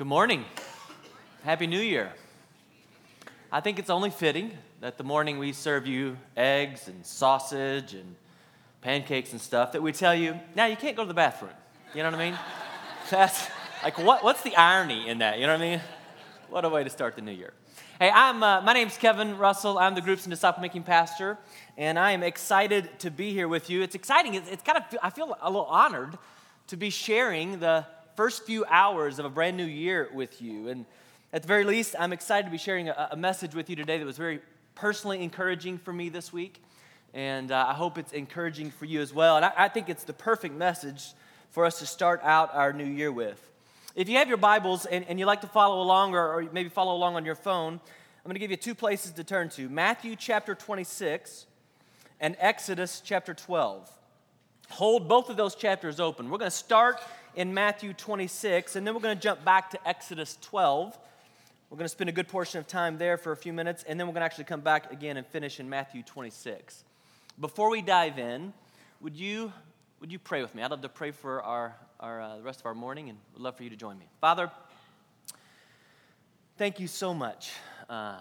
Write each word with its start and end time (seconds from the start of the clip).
Good 0.00 0.06
morning. 0.06 0.46
Happy 1.44 1.66
New 1.66 1.78
Year. 1.78 2.10
I 3.52 3.60
think 3.60 3.78
it's 3.78 3.90
only 3.90 4.08
fitting 4.08 4.50
that 4.80 4.96
the 4.96 5.04
morning 5.04 5.38
we 5.38 5.52
serve 5.52 5.86
you 5.86 6.16
eggs 6.38 6.88
and 6.88 7.04
sausage 7.04 7.92
and 7.92 8.16
pancakes 8.80 9.32
and 9.32 9.40
stuff 9.42 9.72
that 9.72 9.82
we 9.82 9.92
tell 9.92 10.14
you, 10.14 10.40
now 10.56 10.64
you 10.64 10.76
can't 10.76 10.96
go 10.96 11.02
to 11.02 11.06
the 11.06 11.12
bathroom. 11.12 11.52
You 11.94 12.02
know 12.02 12.12
what 12.12 12.18
I 12.18 12.30
mean? 12.30 12.38
That's 13.10 13.46
like, 13.82 13.98
what, 13.98 14.24
what's 14.24 14.40
the 14.40 14.56
irony 14.56 15.06
in 15.06 15.18
that? 15.18 15.38
You 15.38 15.46
know 15.46 15.52
what 15.52 15.60
I 15.60 15.70
mean? 15.70 15.80
What 16.48 16.64
a 16.64 16.70
way 16.70 16.82
to 16.82 16.88
start 16.88 17.14
the 17.14 17.20
new 17.20 17.32
year. 17.32 17.52
Hey, 17.98 18.10
I'm, 18.10 18.42
uh, 18.42 18.62
my 18.62 18.72
name's 18.72 18.96
Kevin 18.96 19.36
Russell. 19.36 19.78
I'm 19.78 19.94
the 19.94 20.00
Groups 20.00 20.24
and 20.24 20.30
Disciple 20.30 20.62
Making 20.62 20.84
Pastor, 20.84 21.36
and 21.76 21.98
I 21.98 22.12
am 22.12 22.22
excited 22.22 22.88
to 23.00 23.10
be 23.10 23.34
here 23.34 23.48
with 23.48 23.68
you. 23.68 23.82
It's 23.82 23.94
exciting. 23.94 24.32
It's, 24.32 24.50
it's 24.50 24.62
kind 24.62 24.78
of, 24.78 24.98
I 25.02 25.10
feel 25.10 25.36
a 25.42 25.50
little 25.50 25.66
honored 25.66 26.16
to 26.68 26.78
be 26.78 26.88
sharing 26.88 27.60
the 27.60 27.84
first 28.16 28.44
few 28.44 28.64
hours 28.66 29.18
of 29.18 29.24
a 29.24 29.30
brand 29.30 29.56
new 29.56 29.64
year 29.64 30.08
with 30.12 30.40
you. 30.42 30.68
And 30.68 30.86
at 31.32 31.42
the 31.42 31.48
very 31.48 31.64
least, 31.64 31.94
I'm 31.98 32.12
excited 32.12 32.44
to 32.44 32.50
be 32.50 32.58
sharing 32.58 32.88
a, 32.88 33.08
a 33.12 33.16
message 33.16 33.54
with 33.54 33.70
you 33.70 33.76
today 33.76 33.98
that 33.98 34.06
was 34.06 34.16
very 34.16 34.40
personally 34.74 35.22
encouraging 35.22 35.78
for 35.78 35.92
me 35.92 36.08
this 36.08 36.32
week. 36.32 36.62
And 37.14 37.50
uh, 37.50 37.66
I 37.68 37.74
hope 37.74 37.98
it's 37.98 38.12
encouraging 38.12 38.70
for 38.70 38.84
you 38.84 39.00
as 39.00 39.12
well. 39.12 39.36
And 39.36 39.44
I, 39.44 39.52
I 39.56 39.68
think 39.68 39.88
it's 39.88 40.04
the 40.04 40.12
perfect 40.12 40.54
message 40.54 41.12
for 41.50 41.64
us 41.64 41.78
to 41.80 41.86
start 41.86 42.20
out 42.22 42.54
our 42.54 42.72
new 42.72 42.84
year 42.84 43.10
with. 43.10 43.40
If 43.96 44.08
you 44.08 44.18
have 44.18 44.28
your 44.28 44.36
Bibles 44.36 44.86
and, 44.86 45.04
and 45.08 45.18
you 45.18 45.26
like 45.26 45.40
to 45.40 45.48
follow 45.48 45.82
along 45.82 46.14
or, 46.14 46.32
or 46.32 46.48
maybe 46.52 46.68
follow 46.68 46.94
along 46.94 47.16
on 47.16 47.24
your 47.24 47.34
phone, 47.34 47.74
I'm 47.74 48.28
going 48.28 48.34
to 48.34 48.40
give 48.40 48.50
you 48.50 48.56
two 48.56 48.74
places 48.74 49.12
to 49.12 49.24
turn 49.24 49.48
to 49.50 49.68
Matthew 49.68 50.14
chapter 50.14 50.54
26 50.54 51.46
and 52.20 52.36
Exodus 52.38 53.02
chapter 53.04 53.34
12. 53.34 53.90
Hold 54.70 55.08
both 55.08 55.30
of 55.30 55.36
those 55.36 55.54
chapters 55.56 55.98
open. 55.98 56.30
We're 56.30 56.38
going 56.38 56.50
to 56.50 56.56
start 56.56 57.00
in 57.34 57.54
Matthew 57.54 57.92
26, 57.92 58.76
and 58.76 58.86
then 58.86 58.94
we're 58.94 59.00
going 59.00 59.16
to 59.16 59.22
jump 59.22 59.44
back 59.44 59.70
to 59.70 59.88
Exodus 59.88 60.36
12. 60.40 60.98
We're 61.68 61.76
going 61.76 61.84
to 61.84 61.88
spend 61.88 62.10
a 62.10 62.12
good 62.12 62.28
portion 62.28 62.58
of 62.58 62.66
time 62.66 62.98
there 62.98 63.16
for 63.16 63.32
a 63.32 63.36
few 63.36 63.52
minutes, 63.52 63.84
and 63.86 63.98
then 63.98 64.06
we're 64.06 64.12
going 64.12 64.22
to 64.22 64.26
actually 64.26 64.44
come 64.44 64.60
back 64.60 64.92
again 64.92 65.16
and 65.16 65.26
finish 65.26 65.60
in 65.60 65.68
Matthew 65.68 66.02
26. 66.02 66.84
Before 67.40 67.70
we 67.70 67.82
dive 67.82 68.18
in, 68.18 68.52
would 69.00 69.16
you, 69.16 69.52
would 70.00 70.10
you 70.10 70.18
pray 70.18 70.42
with 70.42 70.54
me? 70.54 70.62
I'd 70.62 70.70
love 70.70 70.82
to 70.82 70.88
pray 70.88 71.10
for 71.10 71.42
our, 71.42 71.74
our, 72.00 72.20
uh, 72.20 72.36
the 72.36 72.42
rest 72.42 72.60
of 72.60 72.66
our 72.66 72.74
morning, 72.74 73.08
and 73.08 73.18
would 73.34 73.42
love 73.42 73.56
for 73.56 73.62
you 73.62 73.70
to 73.70 73.76
join 73.76 73.98
me. 73.98 74.06
Father, 74.20 74.50
thank 76.58 76.80
you 76.80 76.86
so 76.86 77.14
much 77.14 77.52
uh, 77.88 78.18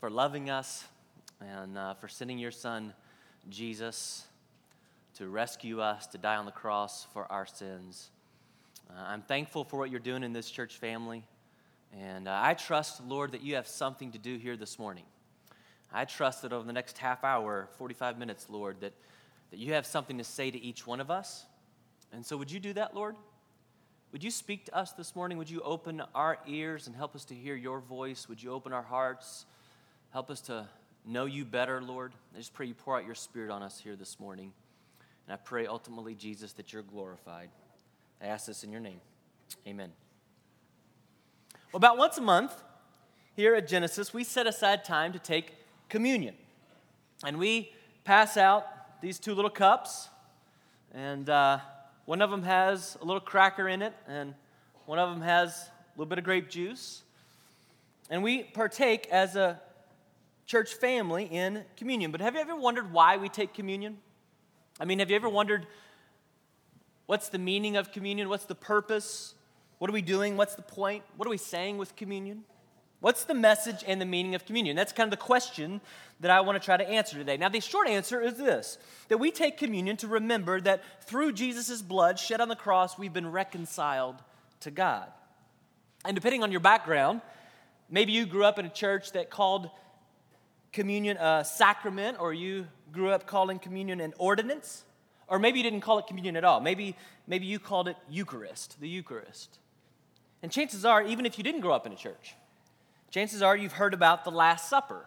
for 0.00 0.10
loving 0.10 0.50
us 0.50 0.84
and 1.40 1.78
uh, 1.78 1.94
for 1.94 2.08
sending 2.08 2.38
your 2.38 2.50
son, 2.50 2.92
Jesus 3.48 4.24
to 5.18 5.28
rescue 5.28 5.80
us, 5.80 6.06
to 6.06 6.16
die 6.16 6.36
on 6.36 6.44
the 6.44 6.52
cross 6.52 7.04
for 7.12 7.30
our 7.30 7.44
sins. 7.44 8.10
Uh, 8.90 9.02
I'm 9.06 9.22
thankful 9.22 9.64
for 9.64 9.78
what 9.78 9.90
you're 9.90 10.00
doing 10.00 10.22
in 10.22 10.32
this 10.32 10.50
church 10.50 10.76
family. 10.76 11.24
And 11.98 12.28
uh, 12.28 12.38
I 12.42 12.54
trust, 12.54 13.04
Lord, 13.04 13.32
that 13.32 13.42
you 13.42 13.56
have 13.56 13.66
something 13.66 14.12
to 14.12 14.18
do 14.18 14.36
here 14.36 14.56
this 14.56 14.78
morning. 14.78 15.04
I 15.92 16.04
trust 16.04 16.42
that 16.42 16.52
over 16.52 16.66
the 16.66 16.72
next 16.72 16.98
half 16.98 17.24
hour, 17.24 17.68
45 17.78 18.18
minutes, 18.18 18.46
Lord, 18.48 18.80
that, 18.80 18.92
that 19.50 19.58
you 19.58 19.72
have 19.72 19.86
something 19.86 20.18
to 20.18 20.24
say 20.24 20.50
to 20.50 20.58
each 20.58 20.86
one 20.86 21.00
of 21.00 21.10
us. 21.10 21.46
And 22.12 22.24
so, 22.24 22.36
would 22.36 22.50
you 22.50 22.60
do 22.60 22.72
that, 22.74 22.94
Lord? 22.94 23.16
Would 24.12 24.24
you 24.24 24.30
speak 24.30 24.66
to 24.66 24.76
us 24.76 24.92
this 24.92 25.14
morning? 25.14 25.36
Would 25.38 25.50
you 25.50 25.60
open 25.60 26.02
our 26.14 26.38
ears 26.46 26.86
and 26.86 26.96
help 26.96 27.14
us 27.14 27.24
to 27.26 27.34
hear 27.34 27.54
your 27.54 27.80
voice? 27.80 28.28
Would 28.28 28.42
you 28.42 28.52
open 28.52 28.72
our 28.72 28.82
hearts? 28.82 29.44
Help 30.10 30.30
us 30.30 30.40
to 30.42 30.66
know 31.04 31.26
you 31.26 31.44
better, 31.44 31.82
Lord. 31.82 32.12
I 32.34 32.38
just 32.38 32.54
pray 32.54 32.66
you 32.66 32.74
pour 32.74 32.96
out 32.96 33.04
your 33.04 33.14
spirit 33.14 33.50
on 33.50 33.62
us 33.62 33.78
here 33.78 33.96
this 33.96 34.18
morning. 34.18 34.52
And 35.26 35.34
I 35.34 35.36
pray 35.36 35.66
ultimately, 35.66 36.14
Jesus, 36.14 36.54
that 36.54 36.72
you're 36.72 36.82
glorified. 36.82 37.50
I 38.20 38.26
ask 38.26 38.46
this 38.46 38.64
in 38.64 38.72
your 38.72 38.80
name. 38.80 39.00
Amen. 39.66 39.92
Well, 41.72 41.78
about 41.78 41.98
once 41.98 42.18
a 42.18 42.22
month 42.22 42.52
here 43.36 43.54
at 43.54 43.68
Genesis, 43.68 44.12
we 44.12 44.24
set 44.24 44.46
aside 44.46 44.84
time 44.84 45.12
to 45.12 45.18
take 45.18 45.52
communion. 45.88 46.34
And 47.24 47.38
we 47.38 47.72
pass 48.04 48.36
out 48.36 48.66
these 49.00 49.18
two 49.18 49.34
little 49.34 49.50
cups, 49.50 50.08
and 50.92 51.28
uh, 51.30 51.58
one 52.06 52.20
of 52.20 52.30
them 52.30 52.42
has 52.42 52.96
a 53.00 53.04
little 53.04 53.20
cracker 53.20 53.68
in 53.68 53.82
it, 53.82 53.94
and 54.08 54.34
one 54.86 54.98
of 54.98 55.10
them 55.10 55.20
has 55.22 55.68
a 55.68 55.98
little 55.98 56.08
bit 56.08 56.18
of 56.18 56.24
grape 56.24 56.48
juice. 56.48 57.02
And 58.10 58.22
we 58.22 58.42
partake 58.42 59.06
as 59.12 59.36
a 59.36 59.60
church 60.46 60.74
family 60.74 61.26
in 61.26 61.64
communion. 61.76 62.10
But 62.10 62.22
have 62.22 62.34
you 62.34 62.40
ever 62.40 62.56
wondered 62.56 62.92
why 62.92 63.18
we 63.18 63.28
take 63.28 63.54
communion? 63.54 63.98
I 64.80 64.86
mean, 64.86 64.98
have 64.98 65.10
you 65.10 65.16
ever 65.16 65.28
wondered 65.28 65.66
what's 67.08 67.30
the 67.30 67.38
meaning 67.38 67.76
of 67.78 67.90
communion? 67.90 68.28
What's 68.28 68.44
the 68.44 68.54
purpose? 68.54 69.34
What 69.78 69.88
are 69.90 69.94
we 69.94 70.02
doing? 70.02 70.36
What's 70.36 70.54
the 70.54 70.62
point? 70.62 71.02
What 71.16 71.26
are 71.26 71.30
we 71.30 71.38
saying 71.38 71.78
with 71.78 71.96
communion? 71.96 72.44
What's 73.00 73.24
the 73.24 73.34
message 73.34 73.82
and 73.86 73.98
the 73.98 74.06
meaning 74.06 74.34
of 74.34 74.44
communion? 74.44 74.76
That's 74.76 74.92
kind 74.92 75.06
of 75.06 75.18
the 75.18 75.24
question 75.24 75.80
that 76.20 76.30
I 76.30 76.42
want 76.42 76.60
to 76.60 76.64
try 76.64 76.76
to 76.76 76.86
answer 76.86 77.16
today. 77.16 77.38
Now, 77.38 77.48
the 77.48 77.60
short 77.60 77.88
answer 77.88 78.20
is 78.20 78.34
this 78.34 78.76
that 79.08 79.16
we 79.16 79.30
take 79.30 79.56
communion 79.56 79.96
to 79.98 80.06
remember 80.06 80.60
that 80.60 80.82
through 81.04 81.32
Jesus' 81.32 81.80
blood 81.80 82.18
shed 82.18 82.42
on 82.42 82.48
the 82.48 82.56
cross, 82.56 82.98
we've 82.98 83.12
been 83.12 83.32
reconciled 83.32 84.16
to 84.60 84.70
God. 84.70 85.08
And 86.04 86.14
depending 86.14 86.42
on 86.42 86.50
your 86.50 86.60
background, 86.60 87.22
maybe 87.88 88.12
you 88.12 88.26
grew 88.26 88.44
up 88.44 88.58
in 88.58 88.66
a 88.66 88.70
church 88.70 89.12
that 89.12 89.30
called 89.30 89.70
communion 90.72 91.16
a 91.16 91.42
sacrament, 91.42 92.18
or 92.20 92.34
you 92.34 92.66
grew 92.92 93.10
up 93.10 93.26
calling 93.26 93.58
communion 93.58 94.00
an 94.00 94.12
ordinance, 94.18 94.84
or 95.28 95.38
maybe 95.38 95.58
you 95.58 95.62
didn't 95.62 95.80
call 95.80 95.98
it 95.98 96.06
communion 96.06 96.36
at 96.36 96.44
all. 96.44 96.60
Maybe, 96.60 96.96
maybe 97.26 97.46
you 97.46 97.58
called 97.58 97.88
it 97.88 97.96
Eucharist, 98.08 98.80
the 98.80 98.88
Eucharist. 98.88 99.58
And 100.42 100.50
chances 100.50 100.84
are, 100.84 101.02
even 101.02 101.26
if 101.26 101.38
you 101.38 101.44
didn't 101.44 101.60
grow 101.60 101.74
up 101.74 101.86
in 101.86 101.92
a 101.92 101.96
church, 101.96 102.34
chances 103.10 103.42
are 103.42 103.56
you've 103.56 103.72
heard 103.72 103.94
about 103.94 104.24
the 104.24 104.30
Last 104.30 104.68
Supper. 104.68 105.04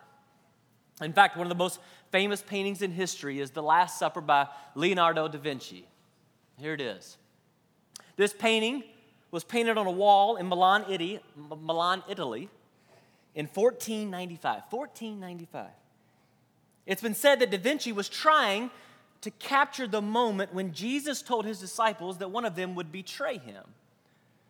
In 1.02 1.14
fact, 1.14 1.38
one 1.38 1.46
of 1.46 1.50
the 1.50 1.56
most 1.56 1.80
famous 2.12 2.42
paintings 2.42 2.82
in 2.82 2.92
history 2.92 3.40
is 3.40 3.52
The 3.52 3.64
Last 3.64 3.98
Supper 3.98 4.22
by 4.22 4.48
Leonardo 4.76 5.28
da 5.28 5.40
Vinci. 5.40 5.88
Here 6.58 6.74
it 6.74 6.82
is. 6.82 7.18
This 8.18 8.34
painting 8.34 8.84
was 9.32 9.44
painted 9.44 9.78
on 9.78 9.88
a 9.88 9.92
wall 9.92 10.36
in 10.36 10.48
Milan, 10.48 10.86
Italy, 10.90 11.20
Milan, 11.36 12.04
Italy 12.10 12.50
in 13.34 13.48
1495. 13.48 14.64
1495. 14.70 15.68
It's 16.86 17.02
been 17.02 17.16
said 17.16 17.40
that 17.40 17.52
Da 17.52 17.58
Vinci 17.58 17.92
was 17.92 18.10
trying 18.10 18.70
to 19.22 19.32
capture 19.32 19.88
the 19.88 20.02
moment 20.02 20.54
when 20.54 20.74
Jesus 20.74 21.22
told 21.22 21.46
his 21.46 21.60
disciples 21.60 22.18
that 22.18 22.32
one 22.32 22.46
of 22.46 22.56
them 22.56 22.76
would 22.76 22.92
betray 22.92 23.38
him. 23.38 23.64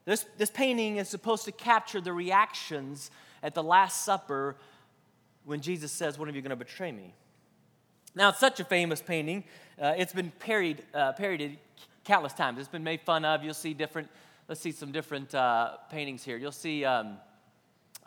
This, 0.06 0.26
this 0.38 0.50
painting 0.50 0.98
is 0.98 1.10
supposed 1.10 1.46
to 1.46 1.52
capture 1.52 2.02
the 2.02 2.14
reactions 2.14 3.12
at 3.44 3.54
the 3.54 3.62
Last 3.62 4.04
Supper 4.04 4.56
when 5.46 5.62
Jesus 5.62 5.92
says, 5.92 6.18
One 6.18 6.30
of 6.30 6.36
you 6.36 6.42
going 6.42 6.52
to 6.52 6.56
betray 6.56 6.92
me. 6.92 7.14
Now, 8.16 8.30
it's 8.30 8.40
such 8.40 8.60
a 8.60 8.66
famous 8.66 9.02
painting. 9.02 9.44
Uh, 9.80 9.94
it's 9.98 10.14
been 10.14 10.32
parodied, 10.40 10.84
uh, 10.94 11.14
parodied 11.14 11.58
countless 12.04 12.34
times. 12.34 12.60
It's 12.60 12.68
been 12.68 12.84
made 12.84 13.02
fun 13.02 13.26
of. 13.26 13.44
You'll 13.44 13.54
see 13.54 13.74
different, 13.74 14.10
let's 14.48 14.60
see 14.60 14.72
some 14.72 14.92
different 14.92 15.34
uh, 15.34 15.78
paintings 15.90 16.24
here. 16.24 16.38
You'll 16.38 16.52
see, 16.52 16.84
um, 16.84 17.18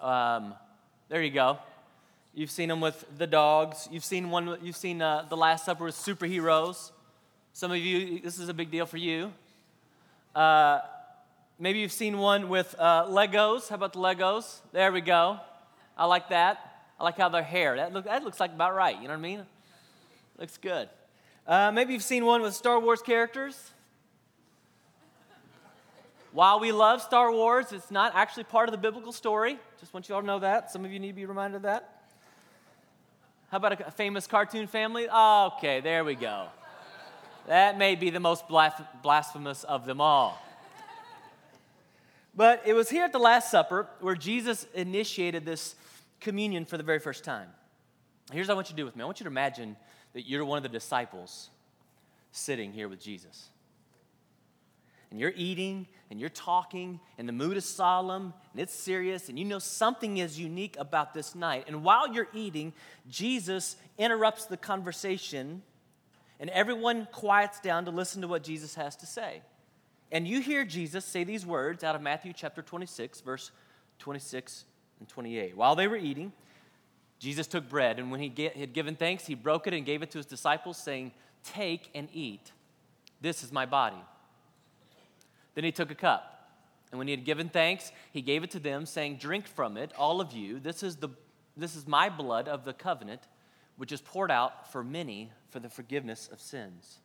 um, 0.01 0.55
there 1.09 1.23
you 1.23 1.31
go. 1.31 1.59
You've 2.37 2.51
seen 2.51 2.69
them 2.69 2.81
with 2.81 3.05
the 3.17 3.29
dogs. 3.29 3.89
You've 3.93 4.05
seen 4.05 4.29
one. 4.29 4.59
You've 4.61 4.77
seen 4.77 5.01
uh, 5.01 5.25
the 5.29 5.37
Last 5.37 5.65
Supper 5.65 5.85
with 5.85 5.95
superheroes. 5.95 6.91
Some 7.53 7.71
of 7.71 7.79
you, 7.79 8.19
this 8.19 8.41
is 8.41 8.49
a 8.49 8.55
big 8.55 8.73
deal 8.73 8.87
for 8.87 8.97
you. 8.97 9.33
Uh, 10.35 10.81
maybe 11.61 11.79
you've 11.79 11.93
seen 11.93 12.19
one 12.19 12.49
with 12.49 12.75
uh, 12.77 13.07
Legos. 13.07 13.69
How 13.69 13.77
about 13.77 13.93
the 13.93 14.01
Legos? 14.01 14.63
There 14.73 14.91
we 14.91 15.01
go. 15.01 15.39
I 15.97 16.07
like 16.07 16.31
that. 16.31 16.59
I 16.99 17.05
like 17.05 17.17
how 17.17 17.29
their 17.29 17.45
hair. 17.45 17.77
That, 17.77 17.93
look, 17.93 18.07
that 18.07 18.25
looks 18.25 18.41
like 18.41 18.53
about 18.53 18.75
right. 18.75 18.97
You 18.97 19.03
know 19.03 19.15
what 19.15 19.19
I 19.19 19.23
mean? 19.23 19.47
Looks 20.37 20.57
good. 20.57 20.89
Uh, 21.47 21.71
maybe 21.71 21.93
you've 21.93 22.03
seen 22.03 22.25
one 22.25 22.43
with 22.43 22.55
Star 22.55 22.81
Wars 22.81 23.01
characters. 23.01 23.71
While 26.33 26.59
we 26.59 26.73
love 26.73 27.01
Star 27.01 27.31
Wars, 27.31 27.71
it's 27.71 27.93
not 27.93 28.13
actually 28.17 28.43
part 28.43 28.69
of 28.69 28.73
the 28.73 28.79
biblical 28.79 29.13
story. 29.13 29.57
Just 29.79 29.95
want 29.95 30.09
you 30.09 30.17
all 30.17 30.21
to 30.21 30.27
know 30.27 30.41
that. 30.41 30.73
Some 30.73 30.85
of 30.85 30.91
you 30.91 30.99
need 30.99 31.11
to 31.11 31.15
be 31.15 31.27
reminded 31.27 31.59
of 31.59 31.63
that. 31.63 31.94
How 33.55 33.59
about 33.59 33.81
a 33.87 33.91
famous 33.93 34.27
cartoon 34.27 34.67
family? 34.67 35.09
Okay, 35.09 35.79
there 35.79 36.05
we 36.05 36.17
go. 36.17 36.49
That 37.47 37.79
may 37.79 37.95
be 37.95 38.11
the 38.11 38.19
most 38.19 38.47
blasphemous 38.49 39.63
of 39.63 39.87
them 39.87 40.01
all. 40.01 40.45
But 42.35 42.63
it 42.67 42.73
was 42.73 42.91
here 42.91 43.05
at 43.05 43.13
the 43.13 43.21
Last 43.21 43.53
Supper 43.53 43.87
where 44.01 44.17
Jesus 44.17 44.67
initiated 44.75 45.45
this 45.45 45.77
communion 46.19 46.65
for 46.65 46.77
the 46.77 46.83
very 46.83 46.99
first 46.99 47.23
time. 47.23 47.47
Here's 48.33 48.49
what 48.49 48.55
I 48.55 48.57
want 48.57 48.71
you 48.71 48.73
to 48.73 48.77
do 48.77 48.87
with 48.87 48.97
me 48.97 49.03
I 49.03 49.05
want 49.05 49.21
you 49.21 49.25
to 49.25 49.31
imagine 49.31 49.77
that 50.15 50.29
you're 50.29 50.45
one 50.45 50.57
of 50.57 50.65
the 50.65 50.69
disciples 50.69 51.51
sitting 52.33 52.73
here 52.73 52.89
with 52.89 53.01
Jesus 53.01 53.51
and 55.13 55.21
you're 55.21 55.33
eating 55.37 55.87
and 56.15 56.21
you're 56.21 56.31
talking 56.31 57.01
and 57.19 57.29
the 57.29 57.33
mood 57.33 57.57
is 57.57 57.65
solemn 57.65 58.33
and 58.53 58.63
it's 58.63 58.73
serious 58.73 59.29
and 59.29 59.37
you 59.37 59.45
know 59.45 59.59
something 59.59 60.19
is 60.19 60.39
unique 60.39 60.77
about 60.79 61.13
this 61.13 61.35
night. 61.35 61.65
And 61.67 61.83
while 61.83 62.15
you're 62.15 62.29
eating, 62.33 62.73
Jesus 63.11 63.75
interrupts 63.99 64.47
the 64.47 64.57
conversation 64.57 65.63
and 66.39 66.51
everyone 66.51 67.09
quiets 67.11 67.59
down 67.59 67.87
to 67.87 67.91
listen 67.91 68.23
to 68.23 68.29
what 68.29 68.45
Jesus 68.45 68.77
has 68.77 68.95
to 68.95 69.07
say. 69.07 69.43
and 70.13 70.29
you 70.29 70.41
hear 70.41 70.65
Jesus 70.65 71.05
say 71.05 71.25
these 71.25 71.45
words 71.45 71.83
out 71.83 71.97
of 71.97 72.01
Matthew 72.01 72.33
chapter 72.33 72.63
26, 72.63 73.21
verse 73.23 73.51
26 73.99 74.67
and 75.01 75.09
28. 75.09 75.57
While 75.57 75.75
they 75.75 75.89
were 75.89 75.97
eating, 75.97 76.33
Jesus 77.19 77.49
took 77.49 77.69
bread, 77.69 77.99
and 77.99 78.13
when 78.13 78.21
he 78.21 78.51
had 78.57 78.73
given 78.73 78.95
thanks, 78.95 79.27
he 79.27 79.35
broke 79.35 79.67
it 79.67 79.75
and 79.75 79.85
gave 79.85 80.01
it 80.05 80.13
to 80.13 80.19
his 80.19 80.27
disciples, 80.27 80.77
saying, 80.77 81.11
Take 81.43 81.91
and 81.93 82.09
eat. 82.13 82.53
This 83.21 83.43
is 83.43 83.51
my 83.51 83.67
body. 83.67 83.97
Then 85.55 85.65
he 85.65 85.73
took 85.73 85.91
a 85.91 85.95
cup, 85.95 86.35
and 86.91 86.99
when 86.99 87.09
he 87.09 87.13
had 87.13 87.25
given 87.25 87.49
thanks, 87.49 87.91
he 88.13 88.23
gave 88.23 88.45
it 88.45 88.53
to 88.53 88.61
them, 88.61 88.87
saying, 88.87 89.17
Drink 89.17 89.47
from 89.49 89.77
it, 89.77 89.93
all 89.99 90.21
of 90.21 90.33
you. 90.33 90.61
This 90.61 90.83
is, 90.83 90.97
the, 90.97 91.09
this 91.57 91.75
is 91.75 91.89
my 91.89 92.09
blood 92.09 92.47
of 92.47 92.65
the 92.65 92.73
covenant, 92.73 93.23
which 93.77 93.91
is 93.91 94.01
poured 94.01 94.31
out 94.31 94.71
for 94.71 94.85
many 94.85 95.33
for 95.51 95.59
the 95.59 95.69
forgiveness 95.69 96.29
of 96.33 96.41
sins. 96.41 96.99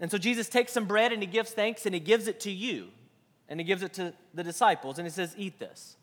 And 0.00 0.10
so 0.10 0.18
Jesus 0.18 0.48
takes 0.48 0.72
some 0.72 0.86
bread 0.86 1.12
and 1.12 1.22
he 1.22 1.26
gives 1.26 1.50
thanks 1.50 1.84
and 1.84 1.94
he 1.94 2.00
gives 2.00 2.28
it 2.28 2.40
to 2.40 2.50
you. 2.50 2.88
And 3.48 3.58
he 3.58 3.64
gives 3.64 3.82
it 3.82 3.92
to 3.94 4.12
the 4.34 4.44
disciples 4.44 4.98
and 4.98 5.06
he 5.06 5.10
says, 5.10 5.34
Eat 5.36 5.58
this. 5.58 5.96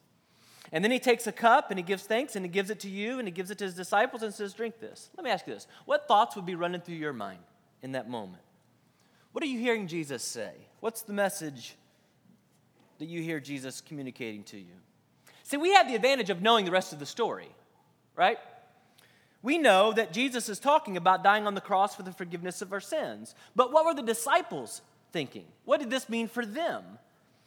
And 0.71 0.83
then 0.83 0.91
he 0.91 0.99
takes 0.99 1.27
a 1.27 1.31
cup 1.31 1.69
and 1.69 1.79
he 1.79 1.83
gives 1.83 2.03
thanks 2.03 2.35
and 2.35 2.43
he 2.43 2.49
gives 2.49 2.69
it 2.69 2.79
to 2.81 2.89
you 2.89 3.19
and 3.19 3.27
he 3.27 3.31
gives 3.31 3.51
it 3.51 3.57
to 3.59 3.63
his 3.63 3.75
disciples 3.75 4.23
and 4.23 4.33
says, 4.33 4.53
Drink 4.53 4.79
this. 4.79 5.09
Let 5.15 5.23
me 5.23 5.29
ask 5.29 5.47
you 5.47 5.53
this 5.53 5.67
What 5.85 6.07
thoughts 6.07 6.35
would 6.35 6.45
be 6.45 6.55
running 6.55 6.81
through 6.81 6.95
your 6.95 7.13
mind 7.13 7.43
in 7.81 7.93
that 7.93 8.09
moment? 8.09 8.43
What 9.31 9.43
are 9.43 9.47
you 9.47 9.59
hearing 9.59 9.87
Jesus 9.87 10.23
say? 10.23 10.53
What's 10.85 11.01
the 11.01 11.13
message 11.13 11.73
that 12.99 13.07
you 13.07 13.23
hear 13.23 13.39
Jesus 13.39 13.81
communicating 13.81 14.43
to 14.43 14.57
you? 14.59 14.75
See, 15.41 15.57
we 15.57 15.73
have 15.73 15.87
the 15.87 15.95
advantage 15.95 16.29
of 16.29 16.43
knowing 16.43 16.63
the 16.63 16.69
rest 16.69 16.93
of 16.93 16.99
the 16.99 17.07
story, 17.07 17.49
right? 18.15 18.37
we 19.41 19.57
know 19.57 19.93
that 19.93 20.13
Jesus 20.13 20.47
is 20.47 20.59
talking 20.59 20.95
about 20.95 21.23
dying 21.23 21.47
on 21.47 21.55
the 21.55 21.59
cross 21.59 21.95
for 21.95 22.03
the 22.03 22.11
forgiveness 22.11 22.61
of 22.61 22.71
our 22.71 22.79
sins. 22.79 23.33
But 23.55 23.73
what 23.73 23.83
were 23.83 23.95
the 23.95 24.03
disciples 24.03 24.83
thinking? 25.11 25.45
What 25.63 25.79
did 25.79 25.89
this 25.89 26.07
mean 26.07 26.27
for 26.27 26.45
them? 26.45 26.83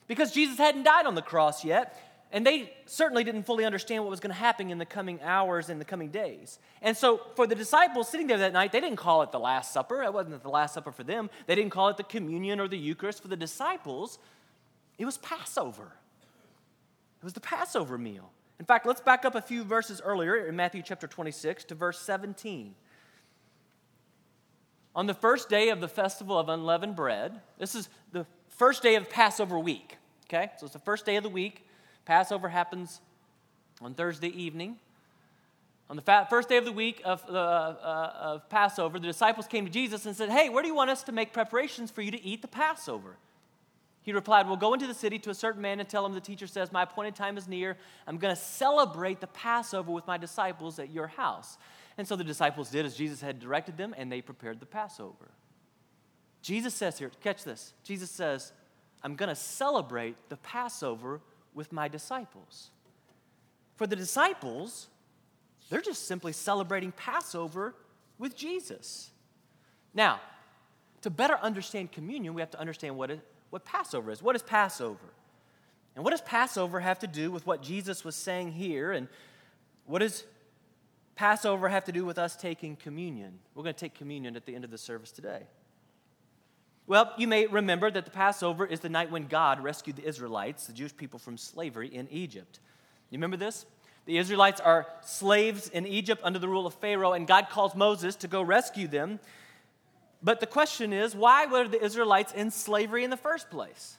Because 0.08 0.32
Jesus 0.32 0.58
hadn't 0.58 0.82
died 0.82 1.06
on 1.06 1.14
the 1.14 1.22
cross 1.22 1.64
yet, 1.64 1.96
and 2.30 2.46
they 2.46 2.72
certainly 2.84 3.24
didn't 3.24 3.44
fully 3.44 3.64
understand 3.64 4.04
what 4.04 4.10
was 4.10 4.20
going 4.20 4.32
to 4.32 4.38
happen 4.38 4.70
in 4.70 4.78
the 4.78 4.84
coming 4.84 5.20
hours 5.22 5.70
and 5.70 5.80
the 5.80 5.84
coming 5.84 6.10
days. 6.10 6.58
And 6.82 6.96
so, 6.96 7.20
for 7.36 7.46
the 7.46 7.54
disciples 7.54 8.08
sitting 8.08 8.26
there 8.26 8.38
that 8.38 8.52
night, 8.52 8.70
they 8.70 8.80
didn't 8.80 8.98
call 8.98 9.22
it 9.22 9.32
the 9.32 9.38
Last 9.38 9.72
Supper. 9.72 10.02
It 10.02 10.12
wasn't 10.12 10.42
the 10.42 10.48
Last 10.50 10.74
Supper 10.74 10.92
for 10.92 11.04
them. 11.04 11.30
They 11.46 11.54
didn't 11.54 11.70
call 11.70 11.88
it 11.88 11.96
the 11.96 12.02
communion 12.02 12.60
or 12.60 12.68
the 12.68 12.76
Eucharist. 12.76 13.22
For 13.22 13.28
the 13.28 13.36
disciples, 13.36 14.18
it 14.98 15.06
was 15.06 15.16
Passover. 15.18 15.92
It 17.20 17.24
was 17.24 17.32
the 17.32 17.40
Passover 17.40 17.96
meal. 17.96 18.30
In 18.60 18.66
fact, 18.66 18.86
let's 18.86 19.00
back 19.00 19.24
up 19.24 19.34
a 19.34 19.40
few 19.40 19.64
verses 19.64 20.00
earlier 20.04 20.46
in 20.46 20.56
Matthew 20.56 20.82
chapter 20.82 21.06
26 21.06 21.64
to 21.64 21.74
verse 21.74 21.98
17. 22.00 22.74
On 24.94 25.06
the 25.06 25.14
first 25.14 25.48
day 25.48 25.68
of 25.68 25.80
the 25.80 25.88
festival 25.88 26.38
of 26.38 26.48
unleavened 26.48 26.96
bread, 26.96 27.40
this 27.58 27.74
is 27.74 27.88
the 28.12 28.26
first 28.48 28.82
day 28.82 28.96
of 28.96 29.08
Passover 29.08 29.58
week, 29.58 29.96
okay? 30.26 30.50
So 30.58 30.66
it's 30.66 30.72
the 30.72 30.80
first 30.80 31.06
day 31.06 31.16
of 31.16 31.22
the 31.22 31.28
week. 31.28 31.67
Passover 32.08 32.48
happens 32.48 33.02
on 33.82 33.92
Thursday 33.92 34.28
evening. 34.28 34.78
On 35.90 35.96
the 35.96 36.26
first 36.30 36.48
day 36.48 36.56
of 36.56 36.64
the 36.64 36.72
week 36.72 37.02
of, 37.04 37.22
uh, 37.28 37.32
uh, 37.34 38.12
of 38.18 38.48
Passover, 38.48 38.98
the 38.98 39.06
disciples 39.06 39.46
came 39.46 39.66
to 39.66 39.70
Jesus 39.70 40.06
and 40.06 40.16
said, 40.16 40.30
Hey, 40.30 40.48
where 40.48 40.62
do 40.62 40.68
you 40.70 40.74
want 40.74 40.88
us 40.88 41.02
to 41.02 41.12
make 41.12 41.34
preparations 41.34 41.90
for 41.90 42.00
you 42.00 42.10
to 42.10 42.24
eat 42.24 42.40
the 42.40 42.48
Passover? 42.48 43.18
He 44.00 44.14
replied, 44.14 44.46
Well, 44.46 44.56
go 44.56 44.72
into 44.72 44.86
the 44.86 44.94
city 44.94 45.18
to 45.18 45.28
a 45.28 45.34
certain 45.34 45.60
man 45.60 45.80
and 45.80 45.88
tell 45.88 46.06
him 46.06 46.14
the 46.14 46.20
teacher 46.20 46.46
says, 46.46 46.72
My 46.72 46.84
appointed 46.84 47.14
time 47.14 47.36
is 47.36 47.46
near. 47.46 47.76
I'm 48.06 48.16
going 48.16 48.34
to 48.34 48.40
celebrate 48.40 49.20
the 49.20 49.26
Passover 49.26 49.92
with 49.92 50.06
my 50.06 50.16
disciples 50.16 50.78
at 50.78 50.90
your 50.90 51.08
house. 51.08 51.58
And 51.98 52.08
so 52.08 52.16
the 52.16 52.24
disciples 52.24 52.70
did 52.70 52.86
as 52.86 52.96
Jesus 52.96 53.20
had 53.20 53.38
directed 53.38 53.76
them, 53.76 53.94
and 53.98 54.10
they 54.10 54.22
prepared 54.22 54.60
the 54.60 54.66
Passover. 54.66 55.28
Jesus 56.40 56.72
says 56.72 56.98
here, 56.98 57.10
catch 57.22 57.44
this. 57.44 57.74
Jesus 57.84 58.10
says, 58.10 58.54
I'm 59.02 59.14
going 59.14 59.28
to 59.28 59.36
celebrate 59.36 60.16
the 60.30 60.38
Passover 60.38 61.20
with 61.54 61.72
my 61.72 61.88
disciples. 61.88 62.70
For 63.76 63.86
the 63.86 63.96
disciples, 63.96 64.88
they're 65.70 65.80
just 65.80 66.06
simply 66.06 66.32
celebrating 66.32 66.92
Passover 66.92 67.74
with 68.18 68.36
Jesus. 68.36 69.10
Now, 69.94 70.20
to 71.02 71.10
better 71.10 71.38
understand 71.40 71.92
communion, 71.92 72.34
we 72.34 72.42
have 72.42 72.50
to 72.50 72.60
understand 72.60 72.96
what 72.96 73.10
it 73.10 73.20
what 73.50 73.64
Passover 73.64 74.10
is. 74.10 74.22
What 74.22 74.36
is 74.36 74.42
Passover? 74.42 74.98
And 75.94 76.04
what 76.04 76.10
does 76.10 76.20
Passover 76.20 76.80
have 76.80 76.98
to 77.00 77.06
do 77.06 77.30
with 77.30 77.46
what 77.46 77.62
Jesus 77.62 78.04
was 78.04 78.14
saying 78.14 78.52
here? 78.52 78.92
And 78.92 79.08
what 79.86 80.00
does 80.00 80.24
Passover 81.16 81.68
have 81.68 81.84
to 81.86 81.92
do 81.92 82.04
with 82.04 82.18
us 82.18 82.36
taking 82.36 82.76
communion? 82.76 83.38
We're 83.54 83.62
going 83.62 83.74
to 83.74 83.80
take 83.80 83.94
communion 83.94 84.36
at 84.36 84.46
the 84.46 84.54
end 84.54 84.64
of 84.64 84.70
the 84.70 84.78
service 84.78 85.10
today. 85.10 85.42
Well, 86.88 87.12
you 87.18 87.28
may 87.28 87.46
remember 87.46 87.90
that 87.90 88.06
the 88.06 88.10
Passover 88.10 88.64
is 88.64 88.80
the 88.80 88.88
night 88.88 89.10
when 89.10 89.26
God 89.26 89.62
rescued 89.62 89.96
the 89.96 90.08
Israelites, 90.08 90.66
the 90.66 90.72
Jewish 90.72 90.96
people, 90.96 91.18
from 91.18 91.36
slavery 91.36 91.88
in 91.88 92.08
Egypt. 92.10 92.60
You 93.10 93.18
remember 93.18 93.36
this? 93.36 93.66
The 94.06 94.16
Israelites 94.16 94.58
are 94.58 94.86
slaves 95.02 95.68
in 95.68 95.86
Egypt 95.86 96.22
under 96.24 96.38
the 96.38 96.48
rule 96.48 96.66
of 96.66 96.72
Pharaoh, 96.72 97.12
and 97.12 97.26
God 97.26 97.50
calls 97.50 97.74
Moses 97.74 98.16
to 98.16 98.26
go 98.26 98.40
rescue 98.40 98.88
them. 98.88 99.20
But 100.22 100.40
the 100.40 100.46
question 100.46 100.94
is, 100.94 101.14
why 101.14 101.44
were 101.44 101.68
the 101.68 101.84
Israelites 101.84 102.32
in 102.32 102.50
slavery 102.50 103.04
in 103.04 103.10
the 103.10 103.18
first 103.18 103.50
place? 103.50 103.98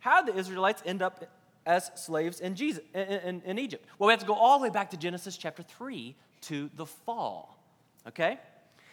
How 0.00 0.22
did 0.22 0.34
the 0.34 0.38
Israelites 0.38 0.82
end 0.84 1.00
up 1.00 1.24
as 1.64 1.90
slaves 1.94 2.40
in, 2.40 2.54
Jesus, 2.54 2.84
in, 2.92 3.00
in, 3.00 3.42
in, 3.46 3.58
Egypt? 3.58 3.86
Well, 3.98 4.08
we 4.08 4.12
have 4.12 4.20
to 4.20 4.26
go 4.26 4.34
all 4.34 4.58
the 4.58 4.64
way 4.64 4.70
back 4.70 4.90
to 4.90 4.98
Genesis 4.98 5.38
chapter 5.38 5.62
3 5.62 6.14
to 6.42 6.68
the 6.76 6.84
fall. 6.84 7.58
Okay? 8.06 8.38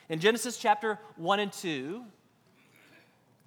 In 0.07 0.21
Genesis 0.21 0.55
chapter 0.55 0.97
1 1.17 1.39
and 1.41 1.51
2, 1.51 2.05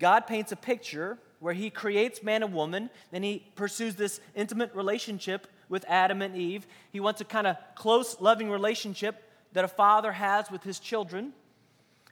God 0.04 0.26
paints 0.26 0.52
a 0.52 0.56
picture 0.56 1.16
where 1.40 1.54
he 1.54 1.70
creates 1.70 2.22
man 2.22 2.42
and 2.42 2.52
woman, 2.52 2.90
and 3.10 3.24
he 3.24 3.42
pursues 3.54 3.94
this 3.94 4.20
intimate 4.34 4.74
relationship 4.74 5.46
with 5.70 5.82
Adam 5.88 6.20
and 6.20 6.36
Eve. 6.36 6.66
He 6.92 7.00
wants 7.00 7.22
a 7.22 7.24
kind 7.24 7.46
of 7.46 7.56
close, 7.74 8.20
loving 8.20 8.50
relationship 8.50 9.26
that 9.54 9.64
a 9.64 9.68
father 9.68 10.12
has 10.12 10.50
with 10.50 10.62
his 10.62 10.78
children. 10.78 11.32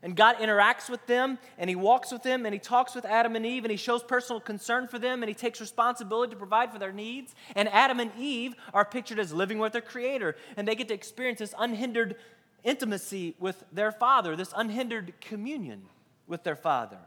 And 0.02 0.16
God 0.16 0.36
interacts 0.36 0.88
with 0.88 1.06
them 1.06 1.38
and 1.58 1.68
He 1.68 1.76
walks 1.76 2.10
with 2.10 2.22
them 2.22 2.46
and 2.46 2.54
He 2.54 2.58
talks 2.58 2.94
with 2.94 3.04
Adam 3.04 3.36
and 3.36 3.44
Eve 3.44 3.64
and 3.64 3.70
He 3.70 3.76
shows 3.76 4.02
personal 4.02 4.40
concern 4.40 4.88
for 4.88 4.98
them 4.98 5.22
and 5.22 5.28
He 5.28 5.34
takes 5.34 5.60
responsibility 5.60 6.30
to 6.30 6.36
provide 6.38 6.72
for 6.72 6.78
their 6.78 6.92
needs. 6.92 7.34
And 7.54 7.68
Adam 7.68 8.00
and 8.00 8.10
Eve 8.18 8.54
are 8.72 8.86
pictured 8.86 9.20
as 9.20 9.34
living 9.34 9.58
with 9.58 9.74
their 9.74 9.82
Creator 9.82 10.34
and 10.56 10.66
they 10.66 10.74
get 10.74 10.88
to 10.88 10.94
experience 10.94 11.40
this 11.40 11.54
unhindered 11.58 12.16
intimacy 12.64 13.36
with 13.38 13.62
their 13.70 13.92
Father, 13.92 14.34
this 14.34 14.54
unhindered 14.56 15.12
communion 15.20 15.82
with 16.26 16.42
their 16.42 16.56
Father. 16.56 16.98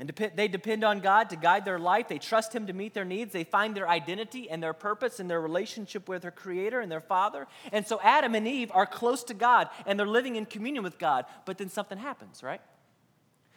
And 0.00 0.08
they 0.34 0.48
depend 0.48 0.82
on 0.82 1.00
God 1.00 1.28
to 1.28 1.36
guide 1.36 1.66
their 1.66 1.78
life. 1.78 2.08
They 2.08 2.18
trust 2.18 2.54
Him 2.54 2.66
to 2.68 2.72
meet 2.72 2.94
their 2.94 3.04
needs. 3.04 3.34
They 3.34 3.44
find 3.44 3.76
their 3.76 3.86
identity 3.86 4.48
and 4.48 4.62
their 4.62 4.72
purpose 4.72 5.20
in 5.20 5.28
their 5.28 5.42
relationship 5.42 6.08
with 6.08 6.22
their 6.22 6.30
Creator 6.30 6.80
and 6.80 6.90
their 6.90 7.02
Father. 7.02 7.46
And 7.70 7.86
so 7.86 8.00
Adam 8.02 8.34
and 8.34 8.48
Eve 8.48 8.72
are 8.72 8.86
close 8.86 9.22
to 9.24 9.34
God 9.34 9.68
and 9.84 10.00
they're 10.00 10.06
living 10.06 10.36
in 10.36 10.46
communion 10.46 10.82
with 10.82 10.98
God. 10.98 11.26
But 11.44 11.58
then 11.58 11.68
something 11.68 11.98
happens, 11.98 12.42
right? 12.42 12.62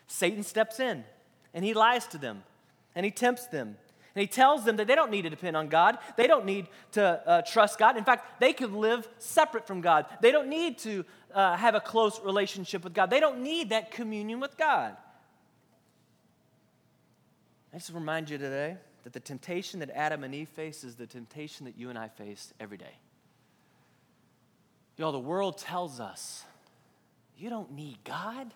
Satan 0.08 0.44
steps 0.44 0.82
in 0.82 1.06
and 1.54 1.64
he 1.64 1.74
lies 1.74 2.08
to 2.08 2.18
them 2.18 2.44
and 2.94 3.06
he 3.06 3.12
tempts 3.12 3.48
them. 3.48 3.78
And 4.14 4.22
he 4.22 4.28
tells 4.28 4.66
them 4.66 4.76
that 4.76 4.86
they 4.86 4.96
don't 4.96 5.12
need 5.12 5.22
to 5.22 5.30
depend 5.30 5.56
on 5.56 5.70
God. 5.70 5.98
They 6.18 6.28
don't 6.28 6.46
need 6.46 6.68
to 6.92 7.04
uh, 7.26 7.42
trust 7.44 7.80
God. 7.80 7.96
In 7.96 8.04
fact, 8.04 8.42
they 8.42 8.52
could 8.52 8.74
live 8.74 9.08
separate 9.18 9.66
from 9.66 9.80
God. 9.80 10.08
They 10.22 10.32
don't 10.32 10.50
need 10.50 10.78
to 10.80 11.06
uh, 11.34 11.56
have 11.56 11.74
a 11.74 11.80
close 11.80 12.20
relationship 12.20 12.84
with 12.84 12.94
God. 12.94 13.10
They 13.10 13.22
don't 13.22 13.42
need 13.42 13.70
that 13.70 13.92
communion 13.92 14.42
with 14.42 14.58
God. 14.58 14.98
I 17.74 17.78
just 17.78 17.92
remind 17.92 18.30
you 18.30 18.38
today 18.38 18.78
that 19.04 19.14
the 19.14 19.20
temptation 19.20 19.80
that 19.80 19.90
Adam 19.90 20.24
and 20.24 20.36
Eve 20.36 20.50
faced 20.50 20.84
is 20.84 20.96
the 20.96 21.08
temptation 21.08 21.66
that 21.66 21.76
you 21.76 21.90
and 21.90 21.98
I 21.98 22.08
face 22.08 22.54
every 22.60 22.78
day. 22.78 23.00
Y'all, 24.98 25.12
the 25.12 25.20
world 25.20 25.58
tells 25.58 26.00
us 26.00 26.44
you 27.36 27.50
don't 27.50 27.72
need 27.72 27.98
God. 28.04 28.54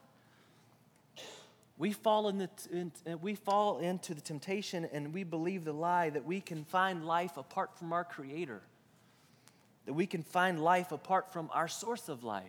We 1.79 1.91
fall, 1.93 2.27
in 2.27 2.37
the, 2.37 2.49
in, 2.71 2.91
uh, 3.11 3.17
we 3.17 3.35
fall 3.35 3.79
into 3.79 4.13
the 4.13 4.21
temptation 4.21 4.87
and 4.91 5.13
we 5.13 5.23
believe 5.23 5.63
the 5.63 5.73
lie 5.73 6.09
that 6.11 6.25
we 6.25 6.39
can 6.39 6.63
find 6.63 7.05
life 7.05 7.37
apart 7.37 7.77
from 7.77 7.93
our 7.93 8.03
Creator, 8.03 8.61
that 9.85 9.93
we 9.93 10.05
can 10.05 10.21
find 10.23 10.59
life 10.63 10.91
apart 10.91 11.33
from 11.33 11.49
our 11.53 11.67
source 11.67 12.07
of 12.07 12.23
life. 12.23 12.45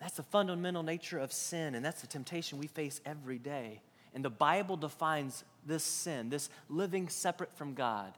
That's 0.00 0.16
the 0.16 0.22
fundamental 0.24 0.82
nature 0.82 1.18
of 1.18 1.32
sin, 1.32 1.74
and 1.74 1.84
that's 1.84 2.02
the 2.02 2.06
temptation 2.06 2.58
we 2.58 2.66
face 2.66 3.00
every 3.04 3.38
day. 3.38 3.80
And 4.16 4.24
the 4.24 4.30
Bible 4.30 4.78
defines 4.78 5.44
this 5.66 5.84
sin, 5.84 6.30
this 6.30 6.48
living 6.70 7.10
separate 7.10 7.52
from 7.52 7.74
God, 7.74 8.14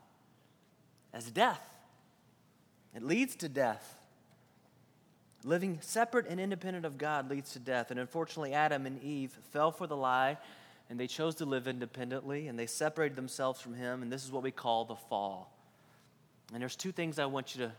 as 1.13 1.29
death. 1.29 1.61
It 2.95 3.03
leads 3.03 3.35
to 3.37 3.49
death. 3.49 3.97
Living 5.43 5.79
separate 5.81 6.29
and 6.29 6.39
independent 6.39 6.87
of 6.87 6.99
God 6.99 7.29
leads 7.29 7.53
to 7.55 7.59
death. 7.59 7.91
And 7.91 7.99
unfortunately, 7.99 8.53
Adam 8.53 8.87
and 8.87 9.03
Eve 9.03 9.37
fell 9.51 9.73
for 9.73 9.89
the 9.89 9.97
lie 9.97 10.39
and 10.89 11.01
they 11.01 11.09
chose 11.09 11.35
to 11.37 11.45
live 11.45 11.67
independently 11.67 12.47
and 12.47 12.57
they 12.57 12.67
separated 12.67 13.17
themselves 13.17 13.61
from 13.61 13.75
Him. 13.75 14.01
And 14.01 14.13
this 14.13 14.25
is 14.25 14.31
what 14.31 14.45
we 14.45 14.53
call 14.53 14.85
the 14.85 14.95
fall. 14.95 15.53
And 16.53 16.63
there's 16.63 16.77
two 16.77 16.93
things 16.93 17.19
I 17.19 17.27
want 17.27 17.57
you 17.57 17.65
to, 17.65 17.73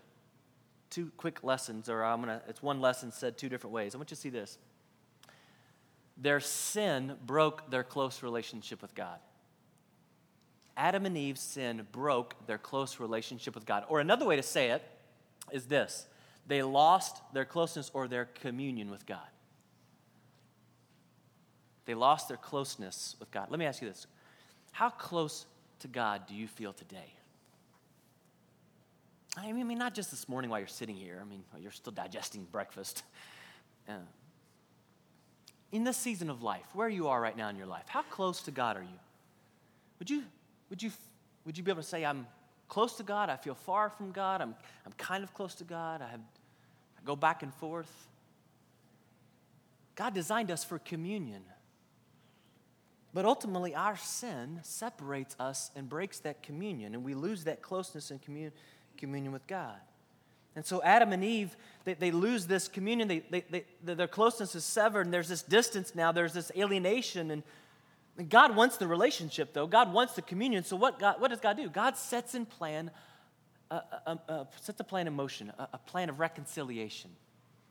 two 0.90 1.10
quick 1.16 1.42
lessons, 1.42 1.88
or 1.88 2.04
I'm 2.04 2.20
gonna, 2.20 2.42
it's 2.50 2.62
one 2.62 2.82
lesson 2.82 3.14
said 3.14 3.38
two 3.38 3.48
different 3.48 3.74
ways. 3.74 3.96
I 3.96 3.98
want 3.98 4.12
you 4.12 4.16
to 4.16 4.22
see 4.22 4.30
this. 4.30 4.58
Their 6.22 6.40
sin 6.40 7.16
broke 7.26 7.70
their 7.72 7.84
close 7.84 8.22
relationship 8.22 8.82
with 8.82 8.94
God. 8.94 9.20
Adam 10.76 11.06
and 11.06 11.18
Eve's 11.18 11.42
sin 11.42 11.88
broke 11.92 12.36
their 12.46 12.58
close 12.58 13.00
relationship 13.00 13.56
with 13.56 13.66
God. 13.66 13.84
Or 13.90 14.00
another 14.00 14.26
way 14.26 14.36
to 14.36 14.44
say 14.44 14.72
it 14.72 14.84
is 15.52 15.66
this 15.66 16.08
they 16.48 16.64
lost 16.64 17.22
their 17.34 17.46
closeness 17.46 17.92
or 17.94 18.08
their 18.08 18.26
communion 18.26 18.90
with 18.90 19.06
God. 19.06 19.28
They 21.86 21.96
lost 21.96 22.28
their 22.28 22.38
closeness 22.38 23.16
with 23.20 23.32
God. 23.32 23.48
Let 23.50 23.60
me 23.60 23.66
ask 23.66 23.82
you 23.82 23.88
this 23.88 24.08
How 24.72 24.90
close 24.90 25.46
to 25.80 25.88
God 25.88 26.28
do 26.28 26.36
you 26.36 26.48
feel 26.48 26.74
today? 26.74 27.14
I 29.38 29.52
mean, 29.52 29.78
not 29.78 29.94
just 29.94 30.12
this 30.12 30.28
morning 30.28 30.50
while 30.50 30.60
you're 30.60 30.68
sitting 30.68 30.96
here. 30.96 31.20
I 31.22 31.24
mean, 31.24 31.44
you're 31.60 31.72
still 31.72 31.94
digesting 31.94 32.46
breakfast. 32.52 33.04
In 35.72 35.84
this 35.84 35.98
season 35.98 36.30
of 36.30 36.42
life, 36.42 36.66
where 36.74 36.90
you 36.90 37.08
are 37.10 37.22
right 37.22 37.38
now 37.38 37.50
in 37.50 37.56
your 37.56 37.68
life, 37.68 37.86
how 37.88 38.02
close 38.04 38.42
to 38.44 38.52
God 38.52 38.76
are 38.76 38.82
you? 38.82 39.00
Would 40.00 40.10
you, 40.10 40.24
would 40.70 40.82
you, 40.82 40.92
would 41.46 41.58
you 41.58 41.64
be 41.64 41.72
able 41.72 41.82
to 41.82 41.88
say, 41.88 42.04
I'm 42.04 42.26
close 42.68 42.98
to 42.98 43.04
God, 43.04 43.30
I 43.30 43.36
feel 43.36 43.56
far 43.56 43.90
from 43.90 44.12
God, 44.12 44.42
I'm, 44.42 44.56
I'm 44.86 44.94
kind 44.94 45.24
of 45.24 45.34
close 45.34 45.56
to 45.56 45.64
God, 45.64 46.02
I, 46.02 46.08
have, 46.08 46.20
I 46.20 47.02
go 47.06 47.16
back 47.16 47.44
and 47.44 47.54
forth? 47.54 47.92
God 49.96 50.14
designed 50.14 50.50
us 50.50 50.64
for 50.64 50.80
communion. 50.80 51.44
But 53.14 53.26
ultimately, 53.26 53.76
our 53.76 53.98
sin 53.98 54.60
separates 54.64 55.36
us 55.40 55.72
and 55.76 55.90
breaks 55.90 56.20
that 56.20 56.44
communion, 56.44 56.94
and 56.94 57.04
we 57.04 57.16
lose 57.16 57.44
that 57.46 57.62
closeness 57.62 58.12
and 58.12 58.22
commun- 58.22 58.52
communion 58.98 59.34
with 59.34 59.46
God. 59.48 59.80
And 60.60 60.66
so 60.66 60.84
Adam 60.84 61.14
and 61.14 61.24
Eve, 61.24 61.56
they, 61.86 61.94
they 61.94 62.12
lose 62.12 62.46
this 62.46 62.68
communion. 62.68 63.08
They, 63.08 63.20
they, 63.30 63.46
they, 63.50 63.64
their 63.94 64.10
closeness 64.10 64.56
is 64.56 64.66
severed, 64.66 65.06
and 65.06 65.14
there's 65.14 65.30
this 65.30 65.42
distance 65.42 65.96
now. 65.96 66.12
There's 66.12 66.34
this 66.34 66.52
alienation. 66.54 67.32
And, 67.32 67.44
God 68.28 68.58
wants 68.58 68.76
the 68.76 68.86
relationship, 68.86 69.54
though. 69.54 69.68
God 69.68 69.94
wants 69.94 70.16
the 70.16 70.22
communion. 70.22 70.66
So 70.66 70.76
what, 70.76 71.00
God, 71.00 71.22
what 71.22 71.30
does 71.30 71.40
God 71.40 71.56
do? 71.56 71.70
God 71.70 71.96
sets 71.96 72.36
in 72.36 72.46
plan, 72.46 72.92
uh, 73.72 73.80
uh, 74.06 74.16
uh, 74.28 74.44
sets 74.60 74.82
a 74.82 74.84
plan 74.84 75.08
in 75.08 75.14
motion, 75.14 75.54
a, 75.58 75.70
a 75.72 75.78
plan 75.78 76.10
of 76.10 76.20
reconciliation. 76.20 77.10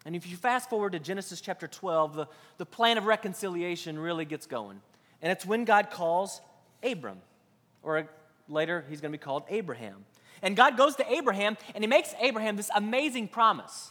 And 0.07 0.17
if 0.17 0.27
you 0.27 0.39
fast 0.39 0.71
forward 0.71 0.93
to 0.93 0.99
Genesis 0.99 1.43
chapter 1.43 1.69
12, 1.69 2.15
the, 2.17 2.27
the 2.57 2.65
plan 2.65 2.97
of 2.97 3.05
reconciliation 3.05 3.99
really 3.99 4.25
gets 4.25 4.47
going. 4.47 4.81
And 5.21 5.31
it's 5.31 5.45
when 5.45 5.67
God 5.67 5.91
calls 5.91 6.41
Abram, 6.83 7.19
or 7.83 8.09
later 8.49 8.87
he's 8.89 9.03
going 9.03 9.13
to 9.13 9.19
be 9.19 9.23
called 9.23 9.43
Abraham. 9.51 10.07
And 10.43 10.57
God 10.57 10.77
goes 10.77 10.97
to 10.97 11.13
Abraham 11.13 11.57
and 11.75 11.83
he 11.83 11.89
makes 11.89 12.15
Abraham 12.21 12.57
this 12.57 12.71
amazing 12.75 13.29
promise. 13.29 13.91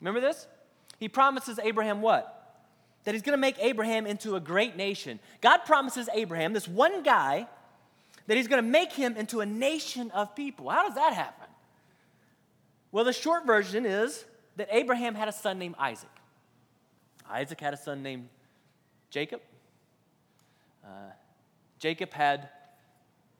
Remember 0.00 0.20
this? 0.20 0.46
He 0.98 1.08
promises 1.08 1.58
Abraham 1.62 2.00
what? 2.00 2.34
That 3.04 3.14
he's 3.14 3.22
going 3.22 3.36
to 3.36 3.40
make 3.40 3.56
Abraham 3.60 4.06
into 4.06 4.36
a 4.36 4.40
great 4.40 4.76
nation. 4.76 5.20
God 5.40 5.58
promises 5.58 6.08
Abraham, 6.12 6.52
this 6.52 6.68
one 6.68 7.02
guy, 7.02 7.46
that 8.26 8.36
he's 8.36 8.48
going 8.48 8.62
to 8.62 8.68
make 8.68 8.92
him 8.92 9.16
into 9.16 9.40
a 9.40 9.46
nation 9.46 10.10
of 10.10 10.34
people. 10.36 10.68
How 10.68 10.86
does 10.86 10.96
that 10.96 11.14
happen? 11.14 11.46
Well, 12.92 13.04
the 13.04 13.12
short 13.12 13.46
version 13.46 13.86
is 13.86 14.24
that 14.56 14.68
Abraham 14.70 15.14
had 15.14 15.28
a 15.28 15.32
son 15.32 15.58
named 15.58 15.76
Isaac. 15.78 16.10
Isaac 17.30 17.60
had 17.60 17.74
a 17.74 17.76
son 17.76 18.02
named 18.02 18.28
Jacob. 19.10 19.40
Uh, 20.84 21.12
Jacob 21.78 22.12
had 22.12 22.40
a 22.40 22.50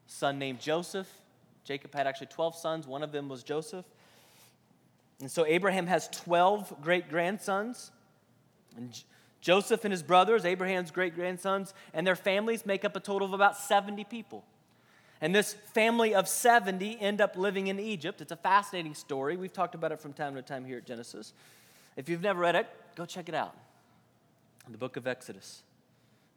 son 0.07 0.39
named 0.39 0.61
Joseph. 0.61 1.09
Jacob 1.69 1.95
had 1.95 2.07
actually 2.07 2.29
12 2.29 2.57
sons, 2.57 2.87
one 2.87 3.03
of 3.03 3.13
them 3.13 3.29
was 3.29 3.43
Joseph. 3.43 3.85
And 5.21 5.31
so 5.31 5.45
Abraham 5.45 5.87
has 5.87 6.09
12 6.09 6.81
great 6.81 7.11
grandsons. 7.11 7.91
And 8.75 8.99
Joseph 9.43 9.85
and 9.85 9.93
his 9.93 10.03
brothers, 10.03 10.47
Abraham's 10.47 10.91
great 10.91 11.15
grandsons, 11.15 11.75
and 11.93 12.07
their 12.07 12.17
families 12.17 12.65
make 12.65 12.87
up 12.87 12.97
a 12.97 13.01
total 13.01 13.29
of 13.29 13.35
about 13.35 13.59
70 13.59 14.05
people. 14.05 14.47
And 15.21 15.35
this 15.35 15.53
family 15.75 16.15
of 16.15 16.27
70 16.27 16.99
end 17.03 17.21
up 17.21 17.37
living 17.37 17.67
in 17.67 17.79
Egypt. 17.79 18.23
It's 18.23 18.33
a 18.33 18.37
fascinating 18.37 18.95
story. 18.95 19.37
We've 19.37 19.53
talked 19.53 19.75
about 19.75 19.93
it 19.93 20.01
from 20.01 20.15
time 20.15 20.37
to 20.37 20.43
time 20.43 20.65
here 20.65 20.79
at 20.79 20.87
Genesis. 20.87 21.35
If 21.99 22.09
you've 22.09 22.23
never 22.23 22.41
read 22.41 22.55
it, 22.55 22.67
go 22.95 23.05
check 23.05 23.29
it 23.29 23.35
out. 23.35 23.55
The 24.71 24.79
book 24.79 24.97
of 24.97 25.07
Exodus. 25.07 25.61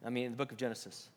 I 0.06 0.10
mean, 0.10 0.32
the 0.32 0.38
book 0.38 0.52
of 0.52 0.58
Genesis. 0.58 1.08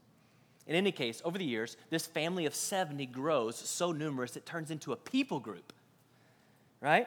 In 0.67 0.75
any 0.75 0.93
case, 0.93 1.21
over 1.25 1.37
the 1.37 1.45
years, 1.45 1.77
this 1.91 2.07
family 2.07 2.47
of 2.47 2.55
70 2.55 3.07
grows 3.07 3.57
so 3.57 3.93
numerous 3.93 4.37
it 4.37 4.47
turns 4.47 4.71
into 4.71 4.93
a 4.93 4.97
people 4.97 5.41
group, 5.41 5.73
right? 6.81 7.07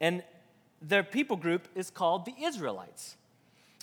And 0.00 0.22
their 0.82 1.02
people 1.02 1.36
group 1.36 1.68
is 1.74 1.90
called 1.90 2.24
the 2.24 2.34
Israelites. 2.42 3.16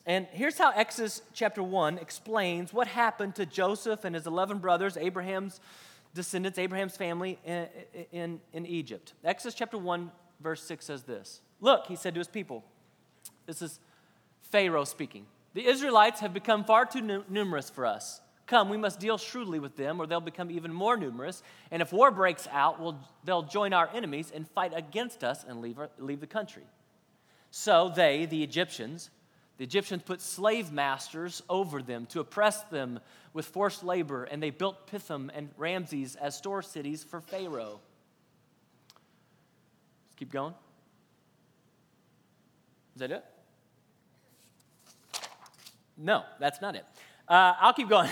And 0.05 0.27
here's 0.31 0.57
how 0.57 0.71
Exodus 0.71 1.21
chapter 1.33 1.63
1 1.63 1.97
explains 1.97 2.73
what 2.73 2.87
happened 2.87 3.35
to 3.35 3.45
Joseph 3.45 4.03
and 4.03 4.13
his 4.15 4.27
11 4.27 4.59
brothers, 4.59 4.97
Abraham's 4.97 5.59
descendants, 6.13 6.59
Abraham's 6.59 6.95
family 6.95 7.39
in, 7.45 7.67
in, 8.11 8.41
in 8.53 8.65
Egypt. 8.65 9.13
Exodus 9.23 9.55
chapter 9.55 9.77
1, 9.77 10.11
verse 10.41 10.61
6 10.63 10.85
says 10.85 11.03
this 11.03 11.41
Look, 11.61 11.87
he 11.87 11.95
said 11.95 12.13
to 12.15 12.19
his 12.19 12.27
people, 12.27 12.63
this 13.45 13.61
is 13.61 13.79
Pharaoh 14.41 14.85
speaking. 14.85 15.25
The 15.53 15.65
Israelites 15.65 16.19
have 16.19 16.33
become 16.33 16.63
far 16.63 16.85
too 16.85 17.23
numerous 17.29 17.69
for 17.69 17.85
us. 17.85 18.21
Come, 18.47 18.69
we 18.69 18.77
must 18.77 18.99
deal 18.99 19.17
shrewdly 19.17 19.59
with 19.59 19.75
them, 19.75 19.99
or 19.99 20.05
they'll 20.05 20.21
become 20.21 20.51
even 20.51 20.71
more 20.71 20.97
numerous. 20.97 21.41
And 21.71 21.81
if 21.81 21.91
war 21.91 22.11
breaks 22.11 22.47
out, 22.51 22.79
we'll, 22.79 22.99
they'll 23.23 23.41
join 23.43 23.73
our 23.73 23.89
enemies 23.93 24.31
and 24.33 24.47
fight 24.47 24.71
against 24.75 25.23
us 25.23 25.43
and 25.47 25.61
leave, 25.61 25.79
our, 25.79 25.89
leave 25.97 26.19
the 26.19 26.27
country. 26.27 26.63
So 27.49 27.91
they, 27.95 28.25
the 28.27 28.43
Egyptians, 28.43 29.09
the 29.57 29.63
Egyptians 29.63 30.03
put 30.03 30.21
slave 30.21 30.71
masters 30.71 31.41
over 31.49 31.81
them 31.81 32.05
to 32.07 32.19
oppress 32.19 32.61
them 32.63 32.99
with 33.33 33.45
forced 33.45 33.83
labor, 33.83 34.25
and 34.25 34.43
they 34.43 34.51
built 34.51 34.87
Pithom 34.87 35.31
and 35.33 35.49
Ramses 35.57 36.15
as 36.15 36.37
store 36.37 36.61
cities 36.61 37.03
for 37.03 37.21
Pharaoh. 37.21 37.79
Let's 40.05 40.15
keep 40.17 40.31
going. 40.31 40.53
Is 42.95 42.99
that 42.99 43.11
it? 43.11 43.25
No, 45.97 46.23
that's 46.39 46.61
not 46.61 46.75
it. 46.75 46.85
Uh, 47.27 47.53
I'll 47.59 47.73
keep 47.73 47.89
going. 47.89 48.09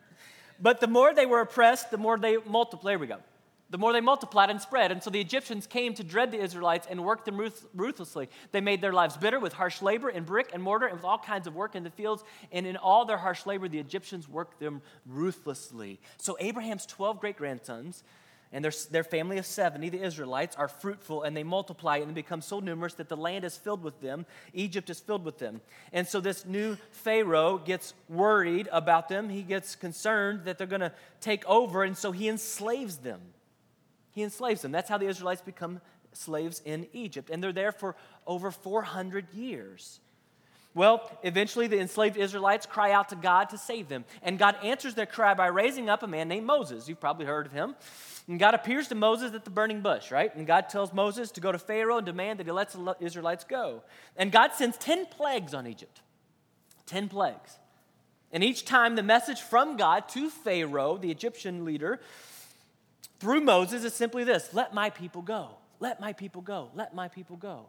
but 0.60 0.80
the 0.80 0.86
more 0.86 1.14
they 1.14 1.26
were 1.26 1.40
oppressed, 1.40 1.90
the 1.90 1.98
more 1.98 2.18
they 2.18 2.36
multiplied. 2.38 2.92
There 2.92 2.98
we 2.98 3.06
go. 3.06 3.18
The 3.68 3.78
more 3.78 3.92
they 3.92 4.00
multiplied 4.00 4.48
and 4.48 4.60
spread. 4.60 4.92
And 4.92 5.02
so 5.02 5.10
the 5.10 5.20
Egyptians 5.20 5.66
came 5.66 5.92
to 5.94 6.04
dread 6.04 6.30
the 6.30 6.38
Israelites 6.38 6.86
and 6.88 7.04
worked 7.04 7.24
them 7.24 7.36
ruth- 7.36 7.66
ruthlessly. 7.74 8.28
They 8.52 8.60
made 8.60 8.80
their 8.80 8.92
lives 8.92 9.16
bitter 9.16 9.40
with 9.40 9.52
harsh 9.52 9.82
labor 9.82 10.08
in 10.08 10.22
brick 10.22 10.50
and 10.52 10.62
mortar 10.62 10.86
and 10.86 10.96
with 10.96 11.04
all 11.04 11.18
kinds 11.18 11.48
of 11.48 11.56
work 11.56 11.74
in 11.74 11.82
the 11.82 11.90
fields. 11.90 12.22
And 12.52 12.64
in 12.64 12.76
all 12.76 13.04
their 13.04 13.18
harsh 13.18 13.44
labor, 13.44 13.68
the 13.68 13.80
Egyptians 13.80 14.28
worked 14.28 14.60
them 14.60 14.82
ruthlessly. 15.04 15.98
So 16.16 16.36
Abraham's 16.38 16.86
12 16.86 17.20
great 17.20 17.36
grandsons 17.36 18.04
and 18.52 18.64
their, 18.64 18.72
their 18.90 19.04
family 19.04 19.38
of 19.38 19.46
70, 19.46 19.88
the 19.88 20.02
Israelites, 20.02 20.54
are 20.56 20.68
fruitful 20.68 21.22
and 21.22 21.36
they 21.36 21.42
multiply 21.42 21.98
and 21.98 22.10
they 22.10 22.14
become 22.14 22.40
so 22.40 22.60
numerous 22.60 22.94
that 22.94 23.08
the 23.08 23.16
land 23.16 23.44
is 23.44 23.56
filled 23.56 23.82
with 23.82 24.00
them. 24.00 24.24
Egypt 24.54 24.88
is 24.88 25.00
filled 25.00 25.24
with 25.24 25.38
them. 25.38 25.60
And 25.92 26.06
so 26.06 26.20
this 26.20 26.46
new 26.46 26.76
Pharaoh 26.90 27.58
gets 27.58 27.94
worried 28.08 28.68
about 28.70 29.08
them. 29.08 29.28
He 29.28 29.42
gets 29.42 29.74
concerned 29.74 30.44
that 30.44 30.58
they're 30.58 30.66
going 30.66 30.80
to 30.80 30.92
take 31.20 31.44
over, 31.46 31.82
and 31.82 31.96
so 31.96 32.12
he 32.12 32.28
enslaves 32.28 32.98
them. 32.98 33.20
He 34.12 34.22
enslaves 34.22 34.62
them. 34.62 34.72
That's 34.72 34.88
how 34.88 34.98
the 34.98 35.08
Israelites 35.08 35.42
become 35.42 35.80
slaves 36.12 36.62
in 36.64 36.86
Egypt. 36.92 37.30
And 37.30 37.42
they're 37.42 37.52
there 37.52 37.72
for 37.72 37.96
over 38.26 38.50
400 38.50 39.32
years. 39.34 40.00
Well, 40.76 41.10
eventually 41.22 41.68
the 41.68 41.80
enslaved 41.80 42.18
Israelites 42.18 42.66
cry 42.66 42.92
out 42.92 43.08
to 43.08 43.16
God 43.16 43.48
to 43.48 43.56
save 43.56 43.88
them. 43.88 44.04
And 44.22 44.38
God 44.38 44.56
answers 44.62 44.94
their 44.94 45.06
cry 45.06 45.32
by 45.32 45.46
raising 45.46 45.88
up 45.88 46.02
a 46.02 46.06
man 46.06 46.28
named 46.28 46.44
Moses. 46.44 46.86
You've 46.86 47.00
probably 47.00 47.24
heard 47.24 47.46
of 47.46 47.52
him. 47.52 47.74
And 48.28 48.38
God 48.38 48.52
appears 48.52 48.86
to 48.88 48.94
Moses 48.94 49.32
at 49.32 49.46
the 49.46 49.50
burning 49.50 49.80
bush, 49.80 50.10
right? 50.10 50.34
And 50.36 50.46
God 50.46 50.68
tells 50.68 50.92
Moses 50.92 51.30
to 51.30 51.40
go 51.40 51.50
to 51.50 51.58
Pharaoh 51.58 51.96
and 51.96 52.04
demand 52.04 52.40
that 52.40 52.46
he 52.46 52.52
lets 52.52 52.74
the 52.74 52.94
Israelites 53.00 53.42
go. 53.42 53.84
And 54.18 54.30
God 54.30 54.52
sends 54.52 54.76
10 54.76 55.06
plagues 55.06 55.54
on 55.54 55.66
Egypt. 55.66 56.02
10 56.84 57.08
plagues. 57.08 57.58
And 58.30 58.44
each 58.44 58.66
time 58.66 58.96
the 58.96 59.02
message 59.02 59.40
from 59.40 59.78
God 59.78 60.10
to 60.10 60.28
Pharaoh, 60.28 60.98
the 60.98 61.10
Egyptian 61.10 61.64
leader, 61.64 62.00
through 63.18 63.40
Moses 63.40 63.82
is 63.82 63.94
simply 63.94 64.24
this 64.24 64.52
let 64.52 64.74
my 64.74 64.90
people 64.90 65.22
go. 65.22 65.52
Let 65.80 66.02
my 66.02 66.12
people 66.12 66.42
go. 66.42 66.68
Let 66.74 66.94
my 66.94 67.08
people 67.08 67.36
go. 67.36 67.64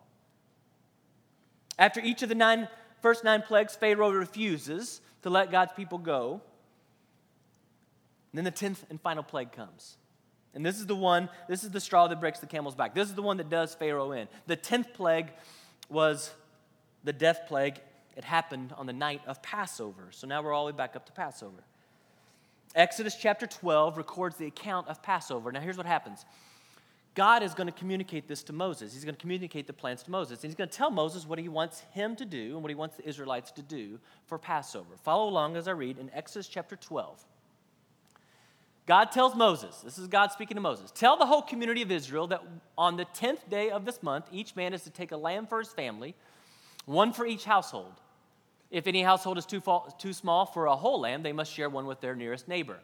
After 1.79 2.01
each 2.01 2.21
of 2.21 2.27
the 2.27 2.35
nine 2.35 2.67
first 3.01 3.23
nine 3.23 3.41
plagues, 3.41 3.75
Pharaoh 3.75 4.11
refuses 4.11 5.01
to 5.23 5.29
let 5.29 5.51
God's 5.51 5.73
people 5.73 5.97
go. 5.97 6.41
And 8.31 8.37
then 8.37 8.45
the 8.45 8.51
tenth 8.51 8.85
and 8.89 8.99
final 8.99 9.23
plague 9.23 9.51
comes. 9.51 9.97
And 10.53 10.65
this 10.65 10.79
is 10.79 10.85
the 10.85 10.95
one, 10.95 11.29
this 11.47 11.63
is 11.63 11.71
the 11.71 11.79
straw 11.79 12.07
that 12.07 12.19
breaks 12.19 12.39
the 12.39 12.47
camel's 12.47 12.75
back. 12.75 12.95
This 12.95 13.09
is 13.09 13.15
the 13.15 13.21
one 13.21 13.37
that 13.37 13.49
does 13.49 13.75
Pharaoh 13.75 14.11
in. 14.11 14.27
The 14.47 14.55
tenth 14.55 14.93
plague 14.93 15.31
was 15.89 16.31
the 17.03 17.13
death 17.13 17.41
plague. 17.47 17.79
It 18.15 18.23
happened 18.23 18.73
on 18.75 18.85
the 18.85 18.93
night 18.93 19.21
of 19.27 19.41
Passover. 19.43 20.07
So 20.11 20.27
now 20.27 20.41
we're 20.41 20.53
all 20.53 20.65
the 20.65 20.73
way 20.73 20.77
back 20.77 20.95
up 20.95 21.05
to 21.05 21.11
Passover. 21.11 21.63
Exodus 22.75 23.15
chapter 23.15 23.47
12 23.47 23.97
records 23.97 24.37
the 24.37 24.47
account 24.47 24.87
of 24.87 25.01
Passover. 25.01 25.51
Now 25.51 25.61
here's 25.61 25.77
what 25.77 25.85
happens 25.85 26.25
God 27.17 27.41
is 27.41 27.55
going 27.55 27.65
to 27.65 27.73
communicate 27.73 28.27
this 28.27 28.43
to 28.43 28.53
Moses. 28.53 28.93
He's 28.93 29.03
going 29.03 29.15
to 29.15 29.19
communicate 29.19 29.65
the 29.65 29.73
plans 29.73 30.03
to 30.03 30.11
Moses. 30.11 30.43
And 30.43 30.51
he's 30.51 30.55
going 30.55 30.69
to 30.69 30.77
tell 30.77 30.91
Moses 30.91 31.25
what 31.25 31.39
he 31.39 31.49
wants 31.49 31.79
him 31.91 32.15
to 32.17 32.25
do 32.25 32.53
and 32.53 32.61
what 32.61 32.69
he 32.69 32.75
wants 32.75 32.95
the 32.95 33.09
Israelites 33.09 33.51
to 33.53 33.63
do 33.63 33.97
for 34.27 34.37
Passover. 34.37 34.95
Follow 35.03 35.27
along 35.27 35.57
as 35.57 35.67
I 35.67 35.71
read 35.71 35.97
in 35.97 36.11
Exodus 36.13 36.47
chapter 36.47 36.75
12. 36.75 37.25
God 38.85 39.05
tells 39.05 39.33
Moses, 39.33 39.77
this 39.77 39.97
is 39.97 40.07
God 40.07 40.31
speaking 40.31 40.53
to 40.57 40.61
Moses, 40.61 40.91
tell 40.91 41.17
the 41.17 41.25
whole 41.25 41.41
community 41.41 41.81
of 41.81 41.89
Israel 41.89 42.27
that 42.27 42.43
on 42.77 42.97
the 42.97 43.05
10th 43.05 43.49
day 43.49 43.71
of 43.71 43.83
this 43.83 44.03
month, 44.03 44.27
each 44.31 44.55
man 44.55 44.75
is 44.75 44.83
to 44.83 44.91
take 44.91 45.11
a 45.11 45.17
lamb 45.17 45.47
for 45.47 45.57
his 45.57 45.69
family, 45.69 46.13
one 46.85 47.13
for 47.13 47.25
each 47.25 47.45
household. 47.45 47.93
If 48.69 48.85
any 48.85 49.01
household 49.01 49.39
is 49.39 49.47
too, 49.47 49.63
too 49.97 50.13
small 50.13 50.45
for 50.45 50.67
a 50.67 50.75
whole 50.75 50.99
lamb, 50.99 51.23
they 51.23 51.33
must 51.33 51.51
share 51.51 51.67
one 51.67 51.87
with 51.87 51.99
their 51.99 52.15
nearest 52.15 52.47
neighbor. 52.47 52.77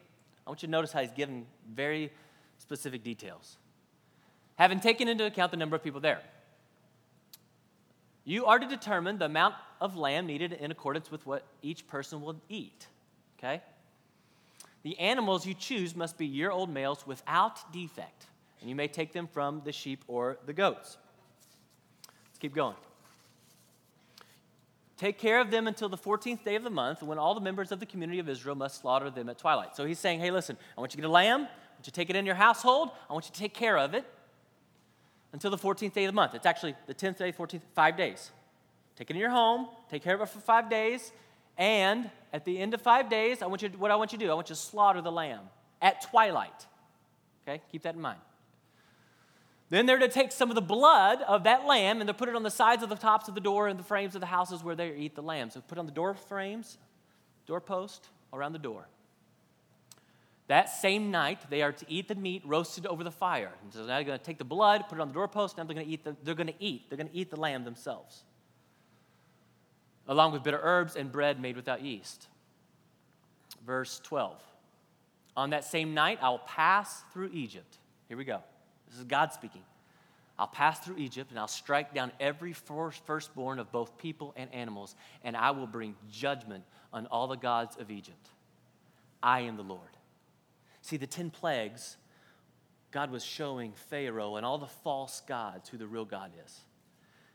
I 0.48 0.50
want 0.50 0.63
you 0.63 0.68
to 0.68 0.72
notice 0.72 0.92
how 0.92 1.02
he's 1.02 1.12
given 1.12 1.46
very 1.72 2.12
specific 2.58 3.04
details. 3.04 3.58
Having 4.56 4.82
taken 4.82 5.08
into 5.08 5.26
account 5.26 5.52
the 5.52 5.58
number 5.58 5.76
of 5.76 5.84
people 5.84 6.00
there, 6.00 6.22
you 8.26 8.46
are 8.46 8.60
to 8.60 8.68
determine 8.68 9.18
the 9.18 9.26
amount 9.26 9.56
of 9.82 9.98
lamb 9.98 10.26
needed 10.26 10.54
in 10.54 10.72
accordance 10.72 11.12
with 11.12 11.26
what 11.26 11.46
each 11.62 11.88
person 11.88 12.22
will 12.22 12.36
eat. 12.50 12.88
Okay? 13.38 13.62
The 14.84 14.98
animals 15.00 15.46
you 15.46 15.54
choose 15.54 15.96
must 15.96 16.18
be 16.18 16.26
year 16.26 16.52
old 16.52 16.70
males 16.70 17.06
without 17.06 17.72
defect, 17.74 18.28
and 18.62 18.70
you 18.70 18.76
may 18.76 18.88
take 18.88 19.12
them 19.12 19.28
from 19.28 19.62
the 19.66 19.72
sheep 19.72 20.04
or 20.08 20.38
the 20.46 20.54
goats. 20.54 20.98
Let's 22.28 22.40
keep 22.40 22.54
going. 22.54 22.76
Take 24.98 25.18
care 25.18 25.42
of 25.42 25.52
them 25.52 25.68
until 25.68 25.90
the 25.90 25.98
14th 25.98 26.44
day 26.46 26.56
of 26.56 26.64
the 26.64 26.70
month, 26.70 27.02
when 27.02 27.18
all 27.18 27.34
the 27.34 27.42
members 27.42 27.72
of 27.72 27.80
the 27.80 27.86
community 27.86 28.20
of 28.20 28.30
Israel 28.30 28.56
must 28.56 28.80
slaughter 28.80 29.10
them 29.10 29.28
at 29.28 29.38
twilight. 29.38 29.76
So 29.76 29.86
he's 29.86 30.00
saying, 30.00 30.20
hey, 30.20 30.32
listen, 30.32 30.56
I 30.78 30.80
want 30.80 30.94
you 30.94 30.98
to 30.98 31.02
get 31.02 31.10
a 31.10 31.12
lamb, 31.12 31.42
I 31.42 31.44
want 31.44 31.80
you 31.80 31.86
to 31.86 31.92
take 31.92 32.10
it 32.10 32.16
in 32.16 32.26
your 32.26 32.36
household, 32.36 32.92
I 33.10 33.14
want 33.14 33.26
you 33.26 33.34
to 33.34 33.40
take 33.40 33.54
care 33.54 33.78
of 33.78 33.94
it 33.94 34.06
until 35.34 35.52
the 35.52 35.58
14th 35.58 35.94
day 35.94 36.06
of 36.06 36.10
the 36.10 36.16
month. 36.16 36.36
It's 36.36 36.46
actually 36.46 36.75
the 36.88 36.94
10th 36.94 37.18
day, 37.18 37.32
14th, 37.32 37.62
five 37.74 37.98
days. 37.98 38.32
Take 38.96 39.10
it 39.10 39.16
in 39.16 39.20
your 39.20 39.32
home, 39.32 39.68
take 39.90 40.04
care 40.04 40.13
of 40.13 40.22
it 40.22 40.30
for 40.30 40.40
five 40.40 40.70
days, 40.70 41.12
and 41.58 42.10
at 42.32 42.46
the 42.46 42.58
end 42.58 42.74
of 42.74 42.82
five 42.82 43.10
days, 43.10 43.42
I 43.42 43.48
want 43.48 43.63
you 43.63 43.70
to, 43.70 43.78
what 43.78 43.92
I 43.92 43.96
want 43.96 44.12
you 44.12 44.20
to 44.20 44.25
do, 44.25 44.32
I 44.32 44.36
want 44.36 44.50
you 44.50 44.56
to 44.56 44.62
slaughter 44.62 45.02
the 45.02 45.12
lamb 45.12 45.42
at 45.82 46.02
twilight. 46.10 46.68
Okay, 47.48 47.62
keep 47.72 47.82
that 47.84 47.96
in 47.96 48.02
mind. 48.02 48.20
Then 49.70 49.88
they're 49.88 49.98
to 49.98 50.08
take 50.08 50.32
some 50.32 50.50
of 50.50 50.56
the 50.56 50.62
blood 50.62 51.22
of 51.28 51.46
that 51.46 51.66
lamb 51.66 52.00
and 52.00 52.08
to 52.08 52.13
put 52.13 52.30
it 52.30 52.36
on 52.36 52.44
the 52.44 52.52
sides 52.52 52.84
of 52.84 52.90
the 52.90 52.96
tops 52.96 53.28
of 53.28 53.34
the 53.34 53.42
door 53.42 53.68
and 53.68 53.80
the 53.80 53.84
frames 53.84 54.13
of 54.13 54.22
the 54.22 54.28
houses 54.28 54.63
where 54.63 54.75
they 54.75 54.94
eat 54.96 55.16
the 55.16 55.24
lamb. 55.24 55.50
So 55.50 55.62
put 55.62 55.80
on 55.80 55.88
the 55.88 55.92
door 55.92 56.13
frames, 56.13 56.78
doorpost, 57.48 58.10
around 58.32 58.54
the 58.54 58.60
door. 58.60 58.88
That 60.48 60.70
same 60.70 61.10
night, 61.10 61.50
they 61.50 61.62
are 61.62 61.72
to 61.72 61.86
eat 61.88 62.08
the 62.08 62.16
meat 62.16 62.42
roasted 62.46 62.86
over 62.86 63.04
the 63.04 63.12
fire. 63.12 63.52
And 63.64 63.74
so 63.74 63.80
now 63.82 63.88
they're 63.88 64.04
going 64.04 64.20
to 64.20 64.24
take 64.24 64.38
the 64.38 64.44
blood, 64.44 64.88
put 64.90 64.98
it 64.98 65.02
on 65.02 65.08
the 65.08 65.14
doorpost, 65.14 65.58
now 65.58 65.64
they're 65.64 65.74
going 65.74 65.88
to 65.88 65.92
eat 65.92 66.04
the, 66.04 66.16
they're 66.24 66.36
going 66.36 66.48
to 66.48 66.54
eat. 66.60 66.90
They're 66.90 66.98
going 66.98 67.10
to 67.10 67.16
eat 67.16 67.30
the 67.30 67.40
lamb 67.40 67.64
themselves 67.64 68.24
along 70.08 70.34
with 70.34 70.44
bitter 70.44 70.60
herbs 70.62 70.96
and 70.96 71.12
bread 71.12 71.40
made 71.40 71.56
without 71.56 71.82
yeast. 71.82 72.28
Verse 73.66 74.00
12. 74.04 74.36
On 75.36 75.50
that 75.52 75.64
same 75.64 75.94
night, 75.94 76.20
I 76.22 76.30
will 76.30 76.40
pass 76.40 77.04
through 77.12 77.32
Egypt. 77.34 77.78
Here 78.08 78.18
we 78.18 78.26
go. 78.26 78.42
This 78.90 79.00
is 79.00 79.06
God 79.06 79.34
speaking. 79.34 79.62
I'll 80.38 80.48
pass 80.48 80.80
through 80.80 80.98
Egypt 80.98 81.30
and 81.30 81.40
I'll 81.40 81.48
strike 81.48 81.94
down 81.94 82.12
every 82.20 82.54
firstborn 82.54 83.60
of 83.60 83.72
both 83.72 83.98
people 83.98 84.34
and 84.36 84.54
animals, 84.54 84.96
and 85.24 85.38
I 85.38 85.52
will 85.52 85.68
bring 85.68 85.96
judgment 86.12 86.64
on 86.92 87.06
all 87.08 87.28
the 87.28 87.38
gods 87.38 87.78
of 87.78 87.90
Egypt. 87.90 88.30
I 89.22 89.42
am 89.42 89.58
the 89.58 89.64
Lord. 89.64 89.82
See, 90.84 90.98
the 90.98 91.08
10 91.08 91.32
plagues, 91.32 91.98
God 92.92 93.10
was 93.10 93.25
showing 93.25 93.74
Pharaoh 93.90 94.36
and 94.36 94.46
all 94.46 94.60
the 94.60 94.68
false 94.68 95.22
gods 95.28 95.70
who 95.70 95.78
the 95.78 95.88
real 95.88 96.06
God 96.06 96.32
is 96.46 96.60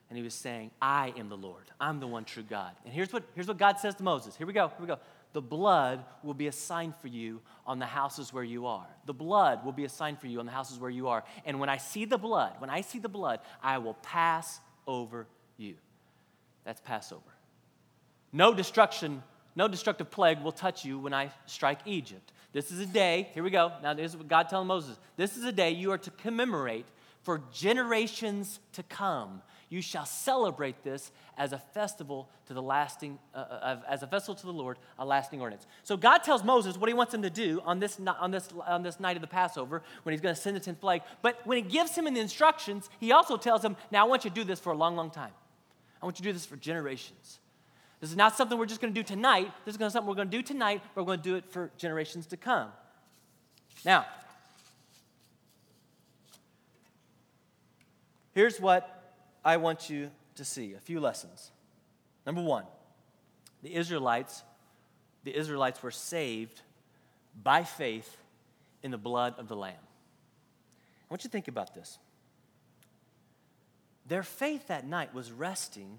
and 0.09 0.17
he 0.17 0.23
was 0.23 0.35
saying, 0.35 0.71
I 0.81 1.13
am 1.19 1.29
the 1.29 1.37
Lord. 1.37 1.65
I'm 1.79 2.01
the 2.01 2.07
one 2.07 2.25
true 2.25 2.43
God. 2.43 2.73
And 2.85 2.95
here's 2.95 3.13
what, 3.13 3.25
here's 3.35 3.47
what 3.47 3.59
God 3.59 3.79
says 3.79 3.95
to 3.97 4.03
Moses. 4.03 4.35
Here 4.37 4.47
we 4.47 4.53
go. 4.53 4.69
Here 4.69 4.77
we 4.81 4.87
go. 4.87 4.99
The 5.35 5.43
blood 5.43 6.03
will 6.23 6.35
be 6.35 6.47
a 6.47 6.53
sign 6.53 6.95
for 7.03 7.09
you 7.09 7.43
on 7.67 7.79
the 7.79 7.87
houses 7.87 8.33
where 8.33 8.45
you 8.45 8.67
are. 8.67 8.87
The 9.05 9.13
blood 9.13 9.65
will 9.65 9.73
be 9.73 9.85
a 9.85 9.89
sign 9.89 10.17
for 10.17 10.27
you 10.27 10.41
on 10.41 10.47
the 10.47 10.53
houses 10.53 10.79
where 10.79 10.91
you 10.91 11.09
are. 11.09 11.25
And 11.45 11.61
when 11.61 11.69
I 11.69 11.77
see 11.77 12.07
the 12.07 12.17
blood, 12.17 12.55
when 12.59 12.71
I 12.71 12.81
see 12.81 12.99
the 12.99 13.11
blood, 13.11 13.41
I 13.63 13.77
will 13.79 13.95
pass 13.95 14.61
over 14.87 15.27
you. 15.59 15.75
That's 16.65 16.81
Passover. 16.81 17.23
No 18.33 18.55
destruction, 18.55 19.23
no 19.55 19.69
destructive 19.69 20.11
plague 20.11 20.41
will 20.41 20.53
touch 20.53 20.87
you 20.87 20.99
when 20.99 21.13
I 21.13 21.31
strike 21.45 21.81
Egypt. 21.85 22.33
This 22.53 22.71
is 22.71 22.81
a 22.81 22.87
day, 22.87 23.29
here 23.35 23.43
we 23.43 23.51
go. 23.51 23.73
Now, 23.83 23.95
this 23.95 24.13
is 24.13 24.17
what 24.17 24.29
God 24.29 24.49
telling 24.49 24.69
Moses. 24.69 24.99
This 25.17 25.37
is 25.37 25.45
a 25.45 25.53
day 25.53 25.71
you 25.71 25.93
are 25.93 25.99
to 25.99 26.11
commemorate 26.11 26.87
for 27.23 27.43
generations 27.53 28.61
to 28.73 28.83
come 28.85 29.43
you 29.71 29.83
shall 29.83 30.07
celebrate 30.07 30.83
this 30.83 31.11
as 31.37 31.53
a 31.53 31.59
festival 31.59 32.29
to 32.47 32.55
the 32.55 32.63
lasting, 32.63 33.19
uh, 33.35 33.39
uh 33.39 33.81
as 33.89 34.03
a 34.03 34.07
festival 34.07 34.35
to 34.35 34.47
the 34.47 34.53
Lord, 34.53 34.79
a 34.99 35.05
lasting 35.05 35.41
ordinance. 35.41 35.67
So 35.85 35.97
God 35.97 36.19
tells 36.19 36.43
Moses 36.43 36.79
what 36.79 36.89
he 36.89 36.95
wants 36.95 37.13
him 37.13 37.23
to 37.23 37.31
do 37.31 37.61
on 37.65 37.79
this, 37.79 38.01
on 38.19 38.31
this, 38.31 38.49
on 38.67 38.83
this 38.83 38.99
night 38.99 39.17
of 39.17 39.21
the 39.21 39.29
Passover 39.29 39.83
when 40.03 40.13
he's 40.13 40.21
going 40.21 40.35
to 40.35 40.41
send 40.41 40.57
the 40.57 40.61
10th 40.61 40.81
plague. 40.81 41.03
But 41.23 41.47
when 41.47 41.63
he 41.63 41.63
gives 41.63 41.97
him 41.97 42.05
the 42.05 42.21
instructions, 42.21 42.89
he 42.99 43.13
also 43.13 43.37
tells 43.37 43.65
him, 43.65 43.77
now 43.91 44.07
I 44.07 44.09
want 44.09 44.25
you 44.25 44.31
to 44.31 44.35
do 44.35 44.45
this 44.45 44.59
for 44.61 44.73
a 44.73 44.77
long, 44.77 44.97
long 44.97 45.11
time. 45.11 45.33
I 46.01 46.07
want 46.07 46.19
you 46.19 46.23
to 46.25 46.29
do 46.31 46.33
this 46.33 46.47
for 46.47 46.57
generations. 46.57 47.41
This 48.01 48.11
is 48.11 48.17
not 48.17 48.37
something 48.37 48.57
we're 48.59 48.67
just 48.67 48.81
going 48.81 48.95
to 48.95 49.01
do 49.01 49.05
tonight. 49.05 49.51
This 49.65 49.75
is 49.75 49.79
going 49.79 49.89
to 49.89 49.93
something 49.93 50.09
we're 50.09 50.15
going 50.15 50.31
to 50.31 50.37
do 50.37 50.43
tonight. 50.43 50.83
We're 50.95 51.03
going 51.03 51.19
to 51.19 51.25
do 51.25 51.37
it 51.37 51.51
for 51.51 51.71
generations 51.77 52.27
to 52.27 52.37
come. 52.37 52.69
Now, 53.85 54.07
here's 58.35 58.61
what 58.61 59.17
I 59.45 59.57
want 59.57 59.91
you 59.91 60.11
to 60.37 60.45
see 60.45 60.75
a 60.75 60.81
few 60.81 61.01
lessons. 61.01 61.51
Number 62.25 62.43
one, 62.43 62.65
the 63.63 63.75
Israelites, 63.75 64.45
the 65.25 65.37
Israelites 65.37 65.83
were 65.83 65.91
saved 65.91 66.63
by 67.43 67.65
faith 67.65 68.17
in 68.83 68.93
the 68.93 68.99
blood 68.99 69.35
of 69.39 69.49
the 69.49 69.57
Lamb. 69.57 69.75
I 69.75 71.07
want 71.13 71.25
you 71.25 71.29
to 71.29 71.33
think 71.33 71.49
about 71.49 71.75
this. 71.75 71.99
Their 74.07 74.23
faith 74.23 74.69
that 74.69 74.87
night 74.87 75.13
was 75.13 75.33
resting 75.33 75.99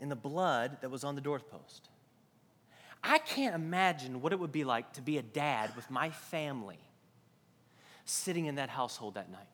in 0.00 0.08
the 0.08 0.16
blood 0.16 0.78
that 0.80 0.90
was 0.90 1.04
on 1.04 1.14
the 1.14 1.20
doorpost. 1.20 1.88
I 3.02 3.18
can't 3.18 3.54
imagine 3.54 4.20
what 4.20 4.32
it 4.32 4.38
would 4.38 4.52
be 4.52 4.64
like 4.64 4.92
to 4.94 5.02
be 5.02 5.18
a 5.18 5.22
dad 5.22 5.74
with 5.76 5.90
my 5.90 6.10
family 6.10 6.78
sitting 8.04 8.46
in 8.46 8.56
that 8.56 8.68
household 8.68 9.14
that 9.14 9.30
night. 9.30 9.46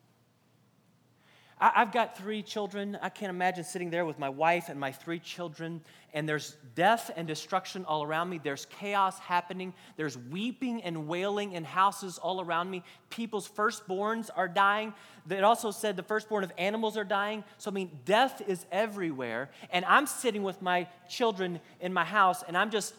I, 1.59 1.71
have 1.75 1.91
got 1.91 2.17
three 2.17 2.41
children. 2.41 2.97
I 3.01 3.09
can't 3.09 3.29
imagine 3.29 3.63
sitting 3.63 3.89
there 3.89 4.05
with 4.05 4.19
my 4.19 4.29
wife 4.29 4.69
and 4.69 4.79
my 4.79 4.91
three 4.91 5.19
children, 5.19 5.81
and 6.13 6.27
there's 6.27 6.57
death 6.75 7.11
and 7.15 7.27
destruction 7.27 7.85
all 7.85 8.03
around 8.03 8.29
me. 8.29 8.39
There's 8.43 8.65
chaos 8.65 9.19
happening. 9.19 9.73
There's 9.95 10.17
weeping 10.17 10.83
and 10.83 11.07
wailing 11.07 11.53
in 11.53 11.63
houses 11.63 12.17
all 12.17 12.41
around 12.41 12.69
me. 12.69 12.83
People's 13.09 13.47
firstborns 13.47 14.29
are 14.35 14.47
dying. 14.47 14.93
It 15.29 15.43
also 15.43 15.71
said 15.71 15.95
the 15.95 16.03
firstborn 16.03 16.43
of 16.43 16.51
animals 16.57 16.97
are 16.97 17.03
dying. 17.03 17.43
So, 17.57 17.71
I 17.71 17.73
mean, 17.73 17.91
death 18.05 18.41
is 18.47 18.65
everywhere. 18.71 19.49
And 19.71 19.85
I'm 19.85 20.07
sitting 20.07 20.43
with 20.43 20.61
my 20.61 20.87
children 21.07 21.59
in 21.79 21.93
my 21.93 22.03
house, 22.03 22.43
and 22.47 22.57
I'm 22.57 22.71
just 22.71 22.93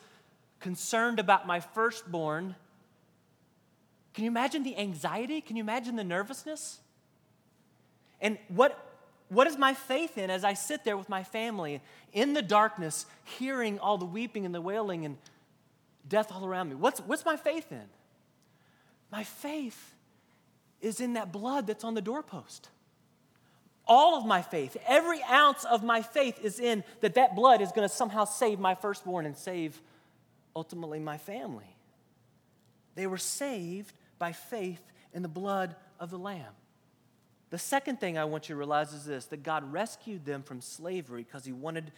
concerned 0.60 1.18
about 1.18 1.46
my 1.46 1.60
firstborn. 1.60 2.54
Can 4.14 4.24
you 4.24 4.30
imagine 4.30 4.62
the 4.62 4.78
anxiety? 4.78 5.40
Can 5.40 5.56
you 5.56 5.62
imagine 5.62 5.96
the 5.96 6.04
nervousness? 6.04 6.78
And 8.24 8.38
what, 8.48 8.82
what 9.28 9.46
is 9.46 9.58
my 9.58 9.74
faith 9.74 10.16
in 10.16 10.30
as 10.30 10.44
I 10.44 10.54
sit 10.54 10.82
there 10.82 10.96
with 10.96 11.10
my 11.10 11.22
family 11.22 11.82
in 12.14 12.32
the 12.32 12.40
darkness, 12.42 13.04
hearing 13.22 13.78
all 13.78 13.98
the 13.98 14.06
weeping 14.06 14.46
and 14.46 14.54
the 14.54 14.62
wailing 14.62 15.04
and 15.04 15.18
death 16.08 16.32
all 16.32 16.46
around 16.46 16.70
me? 16.70 16.74
What's, 16.74 17.00
what's 17.00 17.24
my 17.26 17.37
faith 17.37 17.70
in? 17.70 17.84
My 19.12 19.24
faith 19.24 19.94
is 20.80 21.00
in 21.00 21.12
that 21.12 21.32
blood 21.32 21.66
that's 21.66 21.84
on 21.84 21.92
the 21.92 22.00
doorpost. 22.00 22.70
All 23.87 24.16
of 24.16 24.24
my 24.24 24.40
faith, 24.40 24.78
every 24.88 25.22
ounce 25.30 25.64
of 25.64 25.84
my 25.84 26.00
faith 26.00 26.42
is 26.42 26.58
in 26.58 26.82
that 27.02 27.14
that 27.16 27.37
blood 27.37 27.60
is 27.60 27.72
going 27.72 27.87
to 27.87 27.94
somehow 27.94 28.24
save 28.24 28.58
my 28.58 28.74
firstborn 28.74 29.26
and 29.26 29.37
save 29.37 29.78
ultimately 30.56 30.98
my 30.98 31.18
family. 31.18 31.76
They 32.94 33.06
were 33.06 33.18
saved 33.18 33.92
by 34.18 34.32
faith 34.32 34.80
in 35.12 35.20
the 35.20 35.28
blood 35.28 35.76
of 36.00 36.10
the 36.10 36.18
Lamb. 36.18 36.54
The 37.54 37.58
second 37.58 38.00
thing 38.00 38.18
I 38.18 38.24
want 38.24 38.48
you 38.48 38.56
to 38.56 38.58
realize 38.58 38.92
is 38.92 39.04
this 39.04 39.26
that 39.26 39.44
God 39.44 39.72
rescued 39.72 40.24
them 40.24 40.42
from 40.42 40.60
slavery 40.60 41.22
because 41.22 41.44
he 41.44 41.52
wanted, 41.52 41.92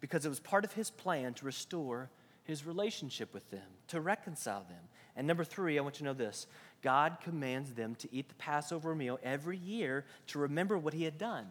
because 0.00 0.24
it 0.24 0.30
was 0.30 0.40
part 0.40 0.64
of 0.64 0.72
his 0.72 0.90
plan 0.90 1.34
to 1.34 1.44
restore 1.44 2.08
his 2.44 2.64
relationship 2.64 3.34
with 3.34 3.50
them, 3.50 3.66
to 3.88 4.00
reconcile 4.00 4.64
them. 4.70 4.80
And 5.14 5.26
number 5.26 5.44
three, 5.44 5.78
I 5.78 5.82
want 5.82 5.96
you 5.96 5.98
to 5.98 6.04
know 6.04 6.14
this 6.14 6.46
God 6.80 7.18
commands 7.22 7.74
them 7.74 7.94
to 7.96 8.08
eat 8.10 8.30
the 8.30 8.34
Passover 8.36 8.94
meal 8.94 9.20
every 9.22 9.58
year 9.58 10.06
to 10.28 10.38
remember 10.38 10.78
what 10.78 10.94
he 10.94 11.04
had 11.04 11.18
done. 11.18 11.44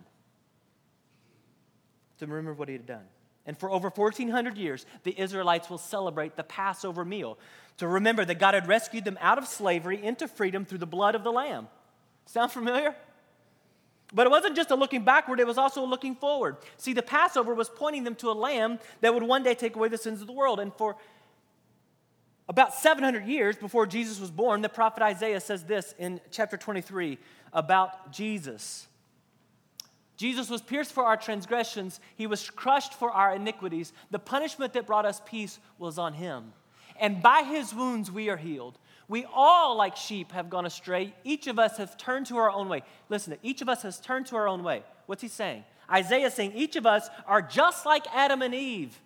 To 2.18 2.26
remember 2.26 2.54
what 2.54 2.68
he 2.68 2.74
had 2.74 2.88
done. 2.88 3.06
And 3.46 3.56
for 3.56 3.70
over 3.70 3.90
1,400 3.90 4.58
years, 4.58 4.88
the 5.04 5.14
Israelites 5.22 5.70
will 5.70 5.78
celebrate 5.78 6.36
the 6.36 6.42
Passover 6.42 7.06
meal 7.06 7.38
to 7.78 7.88
remember 7.88 8.26
that 8.26 8.40
God 8.40 8.56
had 8.56 8.68
rescued 8.68 9.06
them 9.06 9.20
out 9.22 9.38
of 9.38 9.46
slavery 9.46 10.04
into 10.04 10.28
freedom 10.28 10.66
through 10.66 10.80
the 10.80 10.88
blood 10.88 11.14
of 11.14 11.24
the 11.24 11.32
Lamb. 11.32 11.68
Sound 12.26 12.52
familiar? 12.52 12.96
But 14.14 14.28
it 14.28 14.30
wasn't 14.30 14.56
just 14.56 14.72
a 14.72 14.76
looking 14.76 15.04
backward, 15.04 15.40
it 15.40 15.48
was 15.48 15.58
also 15.58 15.84
a 15.84 15.86
looking 15.86 16.16
forward. 16.16 16.58
See, 16.78 16.94
the 16.94 17.02
Passover 17.02 17.54
was 17.54 17.70
pointing 17.70 18.04
them 18.04 18.16
to 18.16 18.30
a 18.30 18.34
lamb 18.34 18.80
that 19.00 19.14
would 19.14 19.24
one 19.24 19.44
day 19.44 19.54
take 19.54 19.76
away 19.76 19.88
the 19.88 19.98
sins 19.98 20.22
of 20.22 20.28
the 20.28 20.34
world. 20.34 20.60
And 20.60 20.74
for 20.74 20.98
about 22.50 22.74
700 22.74 23.26
years 23.26 23.56
before 23.56 23.86
Jesus 23.86 24.20
was 24.20 24.30
born, 24.30 24.62
the 24.62 24.70
prophet 24.70 25.02
Isaiah 25.02 25.40
says 25.40 25.64
this 25.64 25.96
in 25.98 26.20
chapter 26.32 26.58
23 26.58 27.18
about 27.54 28.12
Jesus. 28.12 28.88
Jesus 30.18 30.50
was 30.50 30.62
pierced 30.62 30.92
for 30.92 31.06
our 31.06 31.18
transgressions, 31.18 32.00
he 32.16 32.28
was 32.28 32.50
crushed 32.50 32.94
for 32.94 33.10
our 33.10 33.36
iniquities. 33.36 33.94
The 34.12 34.20
punishment 34.20 34.74
that 34.74 34.86
brought 34.86 35.06
us 35.06 35.22
peace 35.26 35.60
was 35.80 35.98
on 35.98 36.14
him. 36.14 36.54
And 37.00 37.24
by 37.24 37.44
his 37.44 37.74
wounds 37.74 38.12
we 38.12 38.30
are 38.30 38.38
healed. 38.38 38.78
We 39.08 39.26
all, 39.34 39.76
like 39.76 39.98
sheep, 39.98 40.32
have 40.32 40.50
gone 40.50 40.66
astray. 40.66 41.14
Each 41.24 41.48
of 41.48 41.60
us 41.60 41.78
has 41.78 41.96
turned 41.96 42.28
to 42.28 42.38
our 42.38 42.50
own 42.50 42.70
way. 42.70 42.84
Listen, 43.10 43.36
each 43.44 43.62
of 43.62 43.70
us 43.70 43.82
has 43.84 44.00
turned 44.00 44.28
to 44.28 44.36
our 44.36 44.48
own 44.48 44.64
way. 44.64 44.84
What's 45.06 45.22
he 45.22 45.28
saying? 45.28 45.64
Isaiah 45.92 46.28
is 46.28 46.34
saying 46.34 46.54
each 46.56 46.76
of 46.76 46.86
us 46.86 47.10
are 47.28 47.42
just 47.42 47.86
like 47.86 48.06
Adam 48.14 48.42
and 48.42 48.56
Eve. 48.56 49.00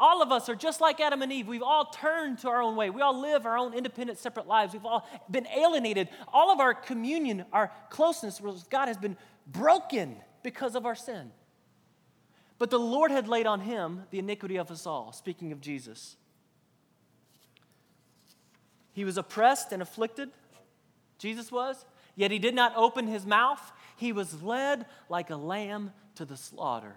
All 0.00 0.22
of 0.22 0.30
us 0.30 0.48
are 0.48 0.54
just 0.54 0.80
like 0.80 1.00
Adam 1.00 1.22
and 1.22 1.32
Eve. 1.32 1.48
We've 1.48 1.62
all 1.62 1.86
turned 1.86 2.38
to 2.40 2.48
our 2.48 2.62
own 2.62 2.76
way. 2.76 2.90
We 2.90 3.02
all 3.02 3.20
live 3.20 3.46
our 3.46 3.58
own 3.58 3.74
independent, 3.74 4.18
separate 4.18 4.46
lives. 4.46 4.72
We've 4.72 4.84
all 4.84 5.08
been 5.30 5.46
alienated. 5.48 6.08
All 6.32 6.52
of 6.52 6.60
our 6.60 6.72
communion, 6.72 7.44
our 7.52 7.72
closeness 7.90 8.40
with 8.40 8.70
God 8.70 8.86
has 8.86 8.96
been 8.96 9.16
broken 9.46 10.16
because 10.42 10.76
of 10.76 10.86
our 10.86 10.94
sin. 10.94 11.32
But 12.58 12.70
the 12.70 12.78
Lord 12.78 13.10
had 13.10 13.28
laid 13.28 13.46
on 13.46 13.60
him 13.60 14.02
the 14.10 14.18
iniquity 14.18 14.56
of 14.56 14.70
us 14.70 14.86
all, 14.86 15.12
speaking 15.12 15.50
of 15.52 15.60
Jesus. 15.60 16.16
He 18.98 19.04
was 19.04 19.16
oppressed 19.16 19.70
and 19.70 19.80
afflicted, 19.80 20.28
Jesus 21.18 21.52
was, 21.52 21.86
yet 22.16 22.32
he 22.32 22.40
did 22.40 22.52
not 22.52 22.72
open 22.74 23.06
his 23.06 23.24
mouth. 23.24 23.60
He 23.96 24.10
was 24.10 24.42
led 24.42 24.86
like 25.08 25.30
a 25.30 25.36
lamb 25.36 25.92
to 26.16 26.24
the 26.24 26.36
slaughter. 26.36 26.96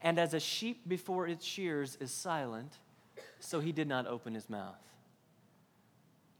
And 0.00 0.20
as 0.20 0.32
a 0.32 0.38
sheep 0.38 0.88
before 0.88 1.26
its 1.26 1.44
shears 1.44 1.98
is 2.00 2.12
silent, 2.12 2.78
so 3.40 3.58
he 3.58 3.72
did 3.72 3.88
not 3.88 4.06
open 4.06 4.32
his 4.32 4.48
mouth. 4.48 4.78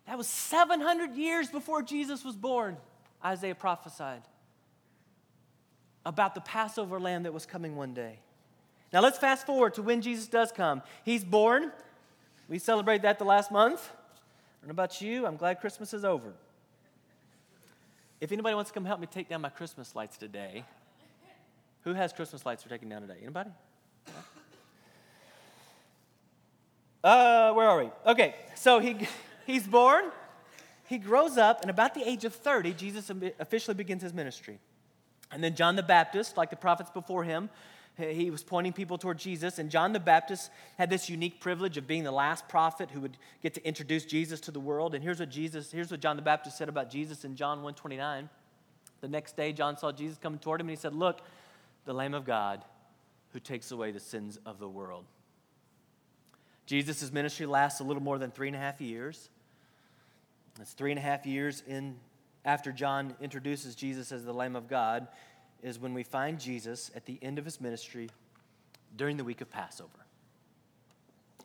That 0.07 0.17
was 0.17 0.29
700 0.29 1.17
years 1.17 1.51
before 1.51 1.83
Jesus 1.83 2.25
was 2.25 2.37
born, 2.37 2.77
Isaiah 3.25 3.57
prophesied 3.57 4.23
about 6.07 6.37
the 6.37 6.41
Passover 6.41 7.01
lamb 7.01 7.25
that 7.25 7.35
was 7.35 7.47
coming 7.47 7.75
one 7.75 7.95
day. 7.95 8.21
Now 8.93 9.01
let's 9.01 9.19
fast 9.19 9.45
forward 9.45 9.75
to 9.75 9.83
when 9.83 10.03
Jesus 10.03 10.29
does 10.29 10.53
come. 10.53 10.83
He's 11.05 11.25
born. 11.25 11.73
We 12.49 12.61
celebrate 12.61 13.03
that 13.03 13.19
the 13.19 13.25
last 13.25 13.51
month. 13.51 13.91
Don't 14.65 14.69
know 14.69 14.83
about 14.83 15.03
you, 15.03 15.27
I'm 15.27 15.37
glad 15.37 15.61
Christmas 15.61 15.93
is 15.93 16.07
over. 16.07 16.33
If 18.19 18.33
anybody 18.33 18.55
wants 18.55 18.71
to 18.71 18.75
come 18.75 18.87
help 18.87 18.99
me 18.99 19.07
take 19.07 19.29
down 19.29 19.43
my 19.43 19.51
Christmas 19.51 19.95
lights 19.95 20.17
today, 20.17 20.65
who 21.83 21.93
has 21.93 22.15
Christmas 22.15 22.47
lights 22.47 22.63
for 22.63 22.71
taking 22.71 22.89
down 22.89 23.03
today? 23.03 23.19
Anybody? 23.21 23.51
Uh, 27.05 27.53
where 27.53 27.69
are 27.69 27.85
we? 27.85 27.91
Okay, 28.07 28.35
so 28.55 28.79
he, 28.79 29.07
he's 29.47 29.67
born, 29.67 30.07
he 30.89 30.97
grows 30.97 31.37
up, 31.37 31.61
and 31.61 31.69
about 31.69 31.93
the 31.93 32.03
age 32.03 32.25
of 32.25 32.35
30, 32.35 32.73
Jesus 32.73 33.11
officially 33.39 33.75
begins 33.75 34.01
his 34.01 34.15
ministry. 34.15 34.59
And 35.31 35.45
then 35.45 35.55
John 35.57 35.77
the 35.77 35.83
Baptist, 35.83 36.39
like 36.39 36.49
the 36.49 36.57
prophets 36.57 36.89
before 36.89 37.25
him, 37.25 37.51
he 37.97 38.31
was 38.31 38.43
pointing 38.43 38.73
people 38.73 38.99
toward 38.99 39.19
Jesus. 39.19 39.59
And 39.59 39.71
John 39.71 39.93
the 39.93 40.01
Baptist 40.01 40.51
had 40.79 40.91
this 40.91 41.09
unique 41.09 41.41
privilege 41.41 41.77
of 41.77 41.87
being 41.87 42.03
the 42.03 42.13
last 42.13 42.49
prophet 42.49 42.91
who 42.91 43.01
would 43.01 43.17
get 43.43 43.55
to 43.55 43.65
introduce 43.65 44.05
Jesus 44.05 44.41
to 44.41 44.51
the 44.51 44.61
world. 44.61 44.95
And 44.95 45.05
here's 45.05 45.21
what 45.21 45.31
Jesus, 45.31 45.71
here's 45.71 45.91
what 45.91 46.01
John 46.01 46.17
the 46.17 46.23
Baptist 46.23 46.59
said 46.59 46.69
about 46.69 46.91
Jesus 46.91 47.25
in 47.25 47.37
John 47.37 47.59
129. 47.59 48.29
The 49.01 49.09
next 49.09 49.37
day, 49.37 49.53
John 49.53 49.77
saw 49.77 49.93
Jesus 49.93 50.19
coming 50.19 50.39
toward 50.39 50.61
him, 50.61 50.69
and 50.69 50.77
he 50.77 50.81
said, 50.81 50.95
Look, 50.95 51.21
the 51.85 51.93
Lamb 51.93 52.15
of 52.15 52.25
God 52.25 52.65
who 53.33 53.41
takes 53.41 53.71
away 53.71 53.91
the 53.91 54.01
sins 54.01 54.39
of 54.47 54.59
the 54.59 54.69
world. 54.69 55.05
Jesus' 56.67 57.13
ministry 57.13 57.47
lasts 57.47 57.81
a 57.81 57.85
little 57.85 58.03
more 58.03 58.19
than 58.19 58.31
three 58.31 58.47
and 58.49 58.57
a 58.57 58.61
half 58.61 58.81
years. 58.81 59.29
It's 60.61 60.73
three 60.73 60.91
and 60.91 60.99
a 60.99 61.03
half 61.03 61.27
years 61.27 61.63
in 61.67 61.97
after 62.45 62.73
John 62.73 63.15
introduces 63.21 63.75
Jesus 63.75 64.13
as 64.13 64.25
the 64.25 64.33
Lamb 64.33 64.55
of 64.55 64.69
God 64.69 65.09
is 65.65 65.79
when 65.79 65.95
we 65.95 66.03
find 66.03 66.39
Jesus 66.39 66.91
at 66.95 67.07
the 67.07 67.19
end 67.23 67.39
of 67.39 67.45
his 67.45 67.59
ministry 67.59 68.11
during 68.97 69.17
the 69.17 69.25
week 69.25 69.41
of 69.41 69.51
Passover. 69.51 69.89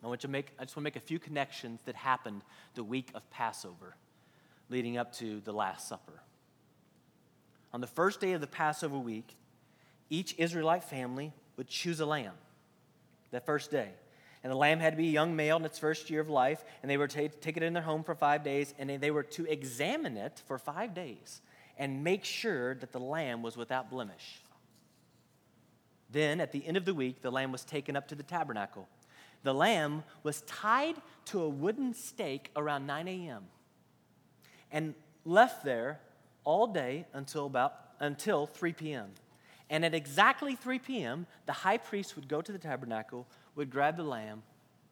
I, 0.04 0.06
want 0.06 0.20
to 0.20 0.28
make, 0.28 0.52
I 0.58 0.64
just 0.64 0.76
want 0.76 0.84
to 0.84 0.88
make 0.88 0.96
a 0.96 1.00
few 1.00 1.18
connections 1.18 1.80
that 1.86 1.94
happened 1.94 2.42
the 2.74 2.84
week 2.84 3.08
of 3.14 3.28
Passover 3.30 3.96
leading 4.68 4.98
up 4.98 5.14
to 5.14 5.40
the 5.40 5.52
Last 5.52 5.88
Supper. 5.88 6.20
On 7.72 7.80
the 7.80 7.86
first 7.86 8.20
day 8.20 8.32
of 8.32 8.42
the 8.42 8.46
Passover 8.46 8.98
week, 8.98 9.36
each 10.10 10.34
Israelite 10.36 10.84
family 10.84 11.32
would 11.56 11.68
choose 11.68 11.98
a 11.98 12.06
lamb 12.06 12.34
that 13.30 13.46
first 13.46 13.70
day. 13.70 13.88
And 14.42 14.50
the 14.50 14.56
lamb 14.56 14.80
had 14.80 14.92
to 14.92 14.96
be 14.96 15.08
a 15.08 15.12
young 15.12 15.34
male 15.34 15.56
in 15.56 15.64
its 15.64 15.78
first 15.78 16.10
year 16.10 16.20
of 16.20 16.28
life, 16.28 16.62
and 16.82 16.90
they 16.90 16.96
were 16.96 17.08
to 17.08 17.28
take 17.28 17.56
it 17.56 17.62
in 17.62 17.72
their 17.72 17.82
home 17.82 18.04
for 18.04 18.14
five 18.14 18.44
days, 18.44 18.74
and 18.78 18.90
they 19.00 19.10
were 19.10 19.22
to 19.22 19.46
examine 19.46 20.16
it 20.16 20.42
for 20.46 20.58
five 20.58 20.94
days 20.94 21.40
and 21.80 22.04
make 22.04 22.26
sure 22.26 22.74
that 22.74 22.92
the 22.92 23.00
lamb 23.00 23.42
was 23.42 23.56
without 23.56 23.90
blemish. 23.90 24.42
Then, 26.10 26.38
at 26.38 26.52
the 26.52 26.64
end 26.66 26.76
of 26.76 26.84
the 26.84 26.92
week, 26.92 27.22
the 27.22 27.32
lamb 27.32 27.50
was 27.50 27.64
taken 27.64 27.96
up 27.96 28.06
to 28.08 28.14
the 28.14 28.22
tabernacle. 28.22 28.86
The 29.44 29.54
lamb 29.54 30.04
was 30.22 30.42
tied 30.42 30.96
to 31.26 31.40
a 31.40 31.48
wooden 31.48 31.94
stake 31.94 32.50
around 32.54 32.86
9 32.86 33.08
a.m. 33.08 33.44
and 34.70 34.94
left 35.24 35.64
there 35.64 36.00
all 36.44 36.66
day 36.66 37.06
until 37.14 37.46
about 37.46 37.74
until 37.98 38.46
3 38.46 38.72
p.m. 38.72 39.10
And 39.70 39.84
at 39.84 39.94
exactly 39.94 40.56
3 40.56 40.78
p.m., 40.80 41.26
the 41.46 41.52
high 41.52 41.78
priest 41.78 42.14
would 42.16 42.28
go 42.28 42.42
to 42.42 42.52
the 42.52 42.58
tabernacle, 42.58 43.26
would 43.54 43.70
grab 43.70 43.96
the 43.96 44.02
lamb, 44.02 44.42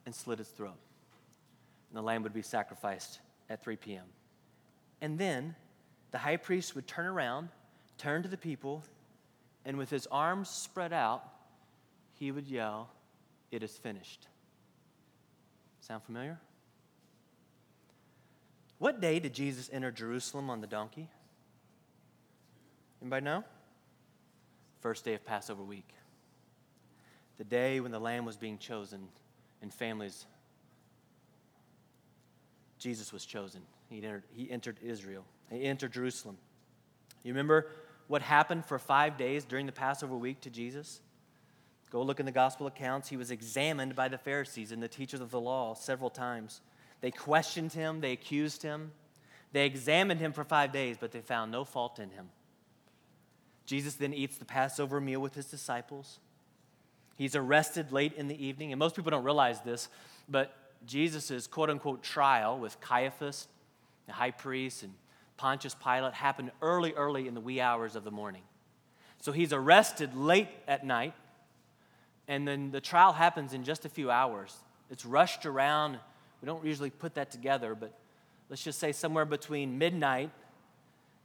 and 0.07 0.15
slit 0.15 0.41
its 0.41 0.51
throat. 0.51 0.79
And 1.91 1.99
the 1.99 2.03
lamb 2.03 2.23
would 2.23 2.35
be 2.35 2.43
sacrificed 2.43 3.21
at 3.51 3.63
3 3.63 3.77
p.m. 3.77 4.05
And 5.01 5.19
then 5.19 5.55
the 6.11 6.19
high 6.19 6.37
priest 6.37 6.75
would 6.75 6.87
turn 6.87 7.07
around, 7.07 7.49
turn 7.97 8.23
to 8.23 8.29
the 8.29 8.37
people, 8.37 8.83
and 9.65 9.77
with 9.77 9.91
his 9.91 10.07
arms 10.07 10.49
spread 10.49 10.93
out, 10.93 11.25
he 12.15 12.33
would 12.33 12.49
yell, 12.49 12.91
It 13.51 13.63
is 13.63 13.77
finished. 13.77 14.29
Sound 15.81 16.03
familiar? 16.03 16.39
What 18.79 19.01
day 19.01 19.19
did 19.19 19.35
Jesus 19.35 19.69
enter 19.73 19.91
Jerusalem 19.91 20.51
on 20.51 20.61
the 20.61 20.67
donkey? 20.67 21.09
Anybody 23.03 23.25
know? 23.25 23.45
First 24.81 25.05
day 25.05 25.15
of 25.15 25.25
Passover 25.25 25.63
week. 25.63 25.89
The 27.39 27.45
day 27.45 27.81
when 27.81 27.93
the 27.93 27.99
lamb 27.99 28.25
was 28.25 28.37
being 28.37 28.59
chosen 28.59 29.09
and 29.63 29.73
families. 29.73 30.27
Jesus 32.79 33.13
was 33.13 33.25
chosen. 33.25 33.63
He 33.89 33.97
entered, 33.99 34.25
he 34.31 34.51
entered 34.51 34.79
Israel. 34.83 35.25
He 35.51 35.65
entered 35.65 35.93
Jerusalem. 35.93 36.37
You 37.23 37.33
remember 37.33 37.69
what 38.07 38.23
happened 38.23 38.65
for 38.65 38.79
five 38.79 39.17
days 39.17 39.45
during 39.45 39.67
the 39.67 39.73
Passover 39.73 40.17
week 40.17 40.41
to 40.43 40.51
Jesus? 40.51 41.01
Go 41.91 42.03
look 42.03 42.21
in 42.21 42.27
the 42.27 42.33
gospel 42.33 42.67
accounts. 42.67 43.09
He 43.09 43.17
was 43.17 43.31
examined 43.31 43.95
by 43.95 44.09
the 44.09 44.19
Pharisees 44.19 44.73
and 44.73 44.83
the 44.83 44.89
teachers 44.89 45.21
of 45.21 45.31
the 45.31 45.41
law 45.41 45.75
several 45.75 46.11
times. 46.11 46.61
They 47.01 47.11
questioned 47.11 47.73
him, 47.73 48.01
they 48.01 48.13
accused 48.13 48.63
him, 48.63 48.93
they 49.53 49.65
examined 49.65 50.21
him 50.21 50.33
for 50.33 50.45
five 50.45 50.73
days, 50.73 50.97
but 51.01 51.13
they 51.13 51.21
found 51.21 51.51
no 51.51 51.65
fault 51.65 51.99
in 51.99 52.11
him. 52.11 52.29
Jesus 53.65 53.95
then 53.95 54.13
eats 54.13 54.37
the 54.37 54.45
Passover 54.45 55.01
meal 55.01 55.21
with 55.21 55.35
his 55.35 55.47
disciples. 55.47 56.19
He's 57.17 57.35
arrested 57.35 57.93
late 57.93 58.13
in 58.15 58.29
the 58.29 58.45
evening, 58.47 58.73
and 58.73 58.79
most 58.79 58.97
people 58.97 59.11
don't 59.11 59.25
realize 59.25 59.61
this, 59.61 59.89
but 60.29 60.55
Jesus' 60.87 61.47
quote 61.47 61.71
unquote 61.71 62.03
trial 62.03 62.59
with 62.59 62.81
Caiaphas, 62.81 63.49
the 64.07 64.13
high 64.13 64.31
priest, 64.31 64.83
and 64.83 64.95
Pontius 65.39 65.75
Pilate 65.75 66.15
happened 66.15 66.51
early, 66.61 66.93
early 66.95 67.27
in 67.27 67.35
the 67.35 67.41
wee 67.41 67.61
hours 67.61 67.97
of 67.97 68.05
the 68.05 68.11
morning. 68.11 68.43
So 69.21 69.33
he's 69.33 69.53
arrested 69.53 70.15
late 70.15 70.49
at 70.67 70.85
night, 70.85 71.15
and 72.27 72.47
then 72.47 72.71
the 72.73 72.81
trial 72.81 73.13
happens 73.13 73.55
in 73.55 73.65
just 73.65 73.85
a 73.85 73.89
few 73.89 74.11
hours. 74.11 74.55
It's 74.91 75.07
rushed 75.07 75.47
around. 75.47 75.99
We 76.43 76.47
don't 76.47 76.65
usually 76.65 76.91
put 76.91 77.15
that 77.15 77.31
together, 77.31 77.75
but 77.75 77.97
let's 78.51 78.63
just 78.63 78.79
say 78.79 78.93
somewhere 78.93 79.25
between 79.25 79.79
midnight 79.79 80.31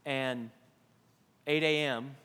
and 0.05 0.49
8 1.45 1.63
a.m., 1.63 2.15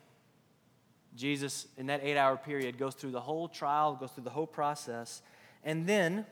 Jesus, 1.15 1.67
in 1.75 1.87
that 1.87 2.01
eight 2.03 2.17
hour 2.17 2.37
period, 2.37 2.77
goes 2.77 2.93
through 2.93 3.11
the 3.11 3.19
whole 3.19 3.47
trial, 3.47 3.95
goes 3.95 4.11
through 4.11 4.23
the 4.23 4.29
whole 4.29 4.47
process, 4.47 5.23
and 5.63 5.87
then 5.87 6.25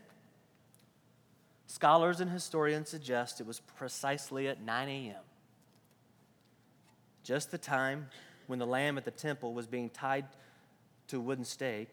scholars 1.65 2.22
and 2.22 2.30
historians 2.30 2.89
suggest 2.89 3.41
it 3.41 3.48
was 3.48 3.60
precisely 3.76 4.48
at 4.48 4.62
9 4.62 4.88
a.m 4.88 5.26
just 7.27 7.51
the 7.51 7.57
time 7.57 8.07
when 8.45 8.57
the 8.57 8.65
lamb 8.65 8.97
at 8.97 9.03
the 9.03 9.11
temple 9.11 9.53
was 9.53 9.67
being 9.67 9.89
tied 9.89 10.25
to 11.09 11.17
a 11.17 11.19
wooden 11.19 11.43
stake. 11.43 11.89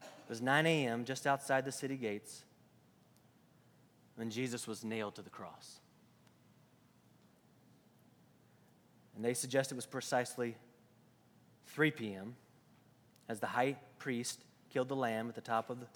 It 0.00 0.30
was 0.30 0.40
9 0.40 0.64
a.m., 0.64 1.04
just 1.04 1.26
outside 1.26 1.66
the 1.66 1.72
city 1.72 1.98
gates, 1.98 2.42
when 4.14 4.30
Jesus 4.30 4.66
was 4.66 4.82
nailed 4.82 5.14
to 5.16 5.22
the 5.22 5.28
cross. 5.28 5.80
And 9.14 9.22
they 9.22 9.34
suggest 9.34 9.72
it 9.72 9.74
was 9.74 9.84
precisely 9.84 10.56
3 11.66 11.90
p.m., 11.90 12.34
as 13.28 13.40
the 13.40 13.48
high 13.48 13.76
priest 13.98 14.40
killed 14.70 14.88
the 14.88 14.96
lamb 14.96 15.28
at 15.28 15.34
the 15.34 15.42
top 15.42 15.68
of 15.68 15.80
the, 15.80 15.86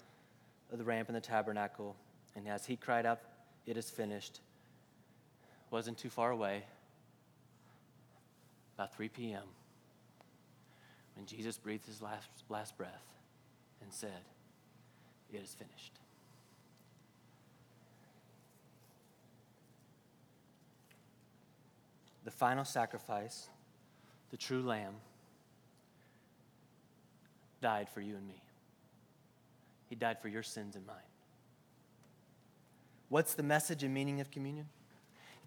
of 0.71 0.77
the 0.77 0.83
ramp 0.83 1.09
in 1.09 1.15
the 1.15 1.21
tabernacle, 1.21 1.95
and 2.35 2.47
as 2.47 2.67
he 2.67 2.75
cried 2.75 3.07
out, 3.07 3.21
It 3.65 3.75
is 3.75 3.89
finished, 3.89 4.39
wasn't 5.71 5.97
too 5.97 6.11
far 6.11 6.29
away, 6.29 6.63
about 8.77 8.93
3 8.95 9.09
p.m., 9.09 9.43
when 11.15 11.25
Jesus 11.25 11.57
breathed 11.57 11.87
his 11.87 11.99
last, 11.99 12.27
last 12.47 12.77
breath 12.77 13.13
and 13.81 13.91
said, 13.91 14.21
It 15.33 15.37
is 15.37 15.55
finished. 15.55 15.93
The 22.23 22.29
final 22.29 22.65
sacrifice, 22.65 23.49
the 24.29 24.37
true 24.37 24.61
lamb, 24.61 24.93
died 27.61 27.89
for 27.89 28.01
you 28.01 28.15
and 28.15 28.27
me. 28.27 28.43
He 29.89 29.95
died 29.95 30.21
for 30.21 30.27
your 30.27 30.43
sins 30.43 30.75
and 30.75 30.85
mine. 30.85 30.97
What's 33.09 33.33
the 33.33 33.43
message 33.43 33.83
and 33.83 33.93
meaning 33.93 34.19
of 34.19 34.29
communion? 34.29 34.67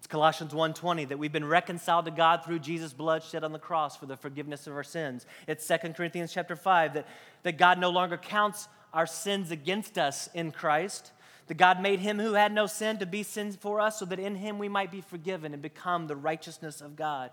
It's 0.01 0.07
Colossians 0.07 0.51
1:20 0.51 1.09
that 1.09 1.19
we've 1.19 1.31
been 1.31 1.45
reconciled 1.45 2.05
to 2.05 2.11
God 2.11 2.43
through 2.43 2.57
Jesus' 2.57 2.91
blood 2.91 3.21
shed 3.21 3.43
on 3.43 3.51
the 3.51 3.59
cross 3.59 3.95
for 3.95 4.07
the 4.07 4.17
forgiveness 4.17 4.65
of 4.65 4.73
our 4.73 4.83
sins. 4.83 5.27
It's 5.45 5.63
2 5.63 5.93
Corinthians 5.93 6.33
chapter 6.33 6.55
5 6.55 6.95
that, 6.95 7.07
that 7.43 7.59
God 7.59 7.77
no 7.77 7.91
longer 7.91 8.17
counts 8.17 8.67
our 8.95 9.05
sins 9.05 9.51
against 9.51 9.99
us 9.99 10.27
in 10.33 10.53
Christ. 10.53 11.11
That 11.45 11.57
God 11.57 11.83
made 11.83 11.99
him 11.99 12.17
who 12.17 12.33
had 12.33 12.51
no 12.51 12.65
sin 12.65 12.97
to 12.97 13.05
be 13.05 13.21
sin 13.21 13.51
for 13.51 13.79
us 13.79 13.99
so 13.99 14.05
that 14.05 14.17
in 14.17 14.33
him 14.33 14.57
we 14.57 14.67
might 14.67 14.89
be 14.89 15.01
forgiven 15.01 15.53
and 15.53 15.61
become 15.61 16.07
the 16.07 16.15
righteousness 16.15 16.81
of 16.81 16.95
God. 16.95 17.29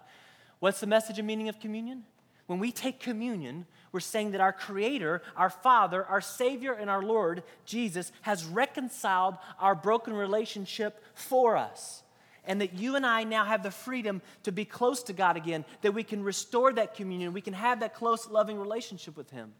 What's 0.59 0.81
the 0.81 0.87
message 0.87 1.19
and 1.19 1.27
meaning 1.27 1.49
of 1.49 1.61
communion? 1.61 2.05
When 2.49 2.59
we 2.59 2.71
take 2.71 3.01
communion, 3.01 3.65
we're 3.93 4.01
saying 4.01 4.33
that 4.33 4.43
our 4.43 4.53
Creator, 4.53 5.23
our 5.39 5.49
Father, 5.49 6.05
our 6.05 6.21
Savior, 6.21 6.75
and 6.75 6.91
our 6.91 7.03
Lord, 7.03 7.45
Jesus, 7.65 8.13
has 8.21 8.45
reconciled 8.45 9.39
our 9.59 9.75
broken 9.75 10.13
relationship 10.13 11.03
for 11.15 11.57
us. 11.57 12.03
And 12.49 12.61
that 12.61 12.77
you 12.77 12.97
and 12.97 13.07
I 13.07 13.23
now 13.23 13.45
have 13.45 13.63
the 13.63 13.71
freedom 13.71 14.21
to 14.43 14.51
be 14.51 14.65
close 14.65 15.05
to 15.05 15.13
God 15.13 15.37
again, 15.37 15.65
that 15.83 15.93
we 15.93 16.03
can 16.03 16.25
restore 16.25 16.73
that 16.73 16.95
communion, 16.95 17.33
we 17.33 17.41
can 17.41 17.55
have 17.55 17.81
that 17.81 17.95
close, 17.95 18.29
loving 18.29 18.59
relationship 18.59 19.17
with 19.17 19.31
Him. 19.31 19.53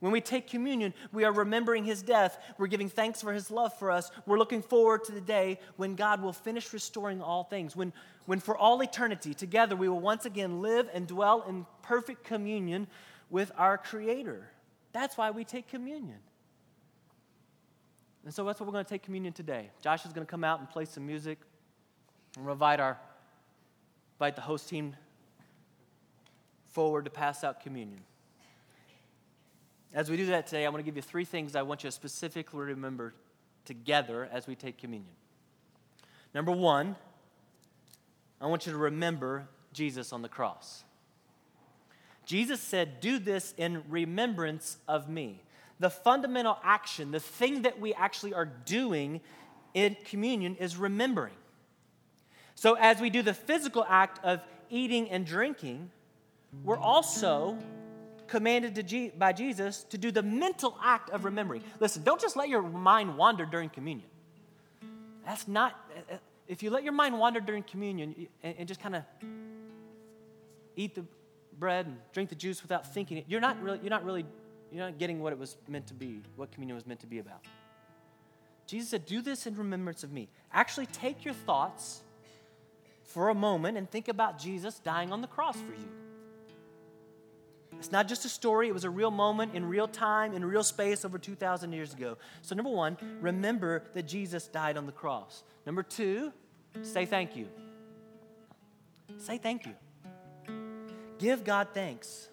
When 0.00 0.12
we 0.12 0.20
take 0.20 0.46
communion, 0.46 0.92
we 1.12 1.24
are 1.24 1.32
remembering 1.32 1.84
his 1.84 2.02
death. 2.02 2.38
We're 2.58 2.66
giving 2.66 2.88
thanks 2.88 3.22
for 3.22 3.32
his 3.32 3.50
love 3.50 3.76
for 3.78 3.90
us. 3.90 4.10
We're 4.26 4.38
looking 4.38 4.60
forward 4.60 5.04
to 5.04 5.12
the 5.12 5.22
day 5.22 5.58
when 5.76 5.94
God 5.94 6.22
will 6.22 6.34
finish 6.34 6.72
restoring 6.72 7.22
all 7.22 7.44
things. 7.44 7.74
When, 7.74 7.94
when 8.26 8.40
for 8.40 8.56
all 8.56 8.82
eternity, 8.82 9.32
together, 9.32 9.74
we 9.74 9.88
will 9.88 10.00
once 10.00 10.26
again 10.26 10.60
live 10.60 10.90
and 10.92 11.06
dwell 11.06 11.44
in 11.48 11.64
perfect 11.80 12.24
communion 12.24 12.88
with 13.30 13.50
our 13.56 13.78
Creator. 13.78 14.50
That's 14.92 15.16
why 15.16 15.30
we 15.30 15.44
take 15.44 15.66
communion. 15.66 16.18
And 18.24 18.34
so 18.34 18.44
that's 18.44 18.60
what 18.60 18.66
we're 18.66 18.72
going 18.72 18.84
to 18.84 18.90
take 18.90 19.02
communion 19.02 19.32
today. 19.32 19.70
Josh 19.82 20.04
is 20.04 20.12
going 20.12 20.26
to 20.26 20.30
come 20.30 20.44
out 20.44 20.58
and 20.58 20.68
play 20.68 20.84
some 20.84 21.06
music 21.06 21.38
and 22.36 22.48
invite, 22.48 22.80
our, 22.80 22.98
invite 24.16 24.36
the 24.36 24.42
host 24.42 24.68
team 24.68 24.94
forward 26.68 27.06
to 27.06 27.10
pass 27.10 27.42
out 27.42 27.60
communion. 27.60 28.00
As 29.94 30.10
we 30.10 30.16
do 30.16 30.26
that 30.26 30.46
today, 30.46 30.66
I 30.66 30.68
want 30.68 30.80
to 30.80 30.84
give 30.84 30.96
you 30.96 31.02
three 31.02 31.24
things 31.24 31.56
I 31.56 31.62
want 31.62 31.82
you 31.82 31.88
to 31.88 31.92
specifically 31.92 32.60
remember 32.60 33.14
together 33.64 34.28
as 34.30 34.46
we 34.46 34.54
take 34.54 34.76
communion. 34.76 35.14
Number 36.34 36.52
one, 36.52 36.96
I 38.40 38.46
want 38.46 38.66
you 38.66 38.72
to 38.72 38.78
remember 38.78 39.48
Jesus 39.72 40.12
on 40.12 40.20
the 40.20 40.28
cross. 40.28 40.84
Jesus 42.26 42.60
said, 42.60 43.00
Do 43.00 43.18
this 43.18 43.54
in 43.56 43.82
remembrance 43.88 44.76
of 44.86 45.08
me. 45.08 45.42
The 45.78 45.88
fundamental 45.88 46.58
action, 46.62 47.10
the 47.10 47.20
thing 47.20 47.62
that 47.62 47.80
we 47.80 47.94
actually 47.94 48.34
are 48.34 48.44
doing 48.44 49.20
in 49.72 49.96
communion 50.04 50.56
is 50.56 50.76
remembering. 50.76 51.34
So, 52.56 52.74
as 52.74 53.00
we 53.00 53.10
do 53.10 53.22
the 53.22 53.34
physical 53.34 53.84
act 53.86 54.18
of 54.24 54.40
eating 54.70 55.10
and 55.10 55.26
drinking, 55.26 55.90
we're 56.64 56.78
also 56.78 57.58
commanded 58.28 58.84
G- 58.88 59.12
by 59.16 59.34
Jesus 59.34 59.84
to 59.84 59.98
do 59.98 60.10
the 60.10 60.22
mental 60.22 60.76
act 60.82 61.10
of 61.10 61.26
remembering. 61.26 61.62
Listen, 61.80 62.02
don't 62.02 62.20
just 62.20 62.34
let 62.34 62.48
your 62.48 62.62
mind 62.62 63.16
wander 63.16 63.44
during 63.44 63.68
communion. 63.68 64.08
That's 65.26 65.46
not, 65.46 65.78
if 66.48 66.62
you 66.62 66.70
let 66.70 66.82
your 66.82 66.94
mind 66.94 67.18
wander 67.18 67.40
during 67.40 67.62
communion 67.62 68.26
and, 68.42 68.54
and 68.58 68.66
just 68.66 68.80
kind 68.80 68.96
of 68.96 69.02
eat 70.76 70.94
the 70.94 71.04
bread 71.58 71.86
and 71.86 71.98
drink 72.14 72.30
the 72.30 72.36
juice 72.36 72.62
without 72.62 72.92
thinking 72.92 73.18
it, 73.18 73.26
you're 73.28 73.40
not 73.40 73.62
really, 73.62 73.80
you're 73.82 73.90
not 73.90 74.04
really, 74.04 74.24
you're 74.72 74.84
not 74.84 74.96
getting 74.96 75.20
what 75.20 75.34
it 75.34 75.38
was 75.38 75.58
meant 75.68 75.86
to 75.88 75.94
be, 75.94 76.22
what 76.36 76.50
communion 76.52 76.74
was 76.74 76.86
meant 76.86 77.00
to 77.00 77.06
be 77.06 77.18
about. 77.18 77.44
Jesus 78.66 78.88
said, 78.88 79.04
Do 79.04 79.20
this 79.20 79.46
in 79.46 79.56
remembrance 79.56 80.02
of 80.02 80.10
me. 80.10 80.28
Actually, 80.52 80.86
take 80.86 81.22
your 81.22 81.34
thoughts 81.34 82.02
for 83.06 83.30
a 83.30 83.34
moment 83.34 83.78
and 83.78 83.90
think 83.90 84.08
about 84.08 84.38
Jesus 84.38 84.78
dying 84.78 85.12
on 85.12 85.20
the 85.22 85.26
cross 85.26 85.56
for 85.56 85.72
you. 85.72 85.88
It's 87.78 87.92
not 87.92 88.08
just 88.08 88.24
a 88.24 88.28
story, 88.28 88.68
it 88.68 88.74
was 88.74 88.84
a 88.84 88.90
real 88.90 89.10
moment 89.10 89.54
in 89.54 89.68
real 89.68 89.86
time, 89.86 90.32
in 90.32 90.44
real 90.44 90.62
space 90.62 91.04
over 91.04 91.18
2,000 91.18 91.72
years 91.72 91.92
ago. 91.92 92.16
So, 92.42 92.54
number 92.54 92.70
one, 92.70 92.96
remember 93.20 93.84
that 93.92 94.04
Jesus 94.04 94.48
died 94.48 94.76
on 94.76 94.86
the 94.86 94.92
cross. 94.92 95.44
Number 95.66 95.82
two, 95.82 96.32
say 96.82 97.04
thank 97.04 97.36
you. 97.36 97.48
Say 99.18 99.38
thank 99.38 99.66
you. 99.66 99.74
Give 101.18 101.44
God 101.44 101.68
thanks. 101.74 102.28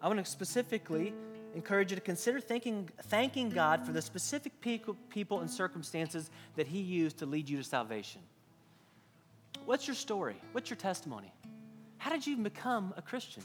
I 0.00 0.08
want 0.08 0.24
to 0.24 0.30
specifically 0.30 1.12
encourage 1.54 1.90
you 1.90 1.96
to 1.96 2.02
consider 2.02 2.40
thanking, 2.40 2.88
thanking 3.04 3.50
God 3.50 3.84
for 3.84 3.92
the 3.92 4.02
specific 4.02 4.60
people 4.60 5.40
and 5.40 5.50
circumstances 5.50 6.30
that 6.56 6.66
He 6.66 6.80
used 6.80 7.18
to 7.18 7.26
lead 7.26 7.48
you 7.48 7.58
to 7.58 7.64
salvation. 7.64 8.20
What's 9.64 9.86
your 9.86 9.94
story? 9.94 10.36
What's 10.52 10.70
your 10.70 10.76
testimony? 10.76 11.32
How 11.98 12.10
did 12.10 12.26
you 12.26 12.36
become 12.36 12.92
a 12.96 13.02
Christian? 13.02 13.42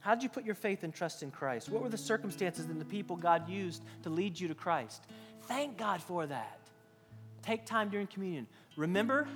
How 0.00 0.14
did 0.14 0.22
you 0.22 0.28
put 0.28 0.44
your 0.44 0.54
faith 0.54 0.82
and 0.82 0.94
trust 0.94 1.22
in 1.22 1.30
Christ? 1.30 1.68
What 1.68 1.82
were 1.82 1.88
the 1.88 1.98
circumstances 1.98 2.66
and 2.66 2.80
the 2.80 2.86
people 2.86 3.16
God 3.16 3.48
used 3.48 3.82
to 4.02 4.10
lead 4.10 4.38
you 4.38 4.48
to 4.48 4.54
Christ? 4.54 5.04
Thank 5.42 5.76
God 5.76 6.02
for 6.02 6.26
that. 6.26 6.58
Take 7.42 7.66
time 7.66 7.88
during 7.88 8.06
communion. 8.06 8.46
Remember 8.76 9.26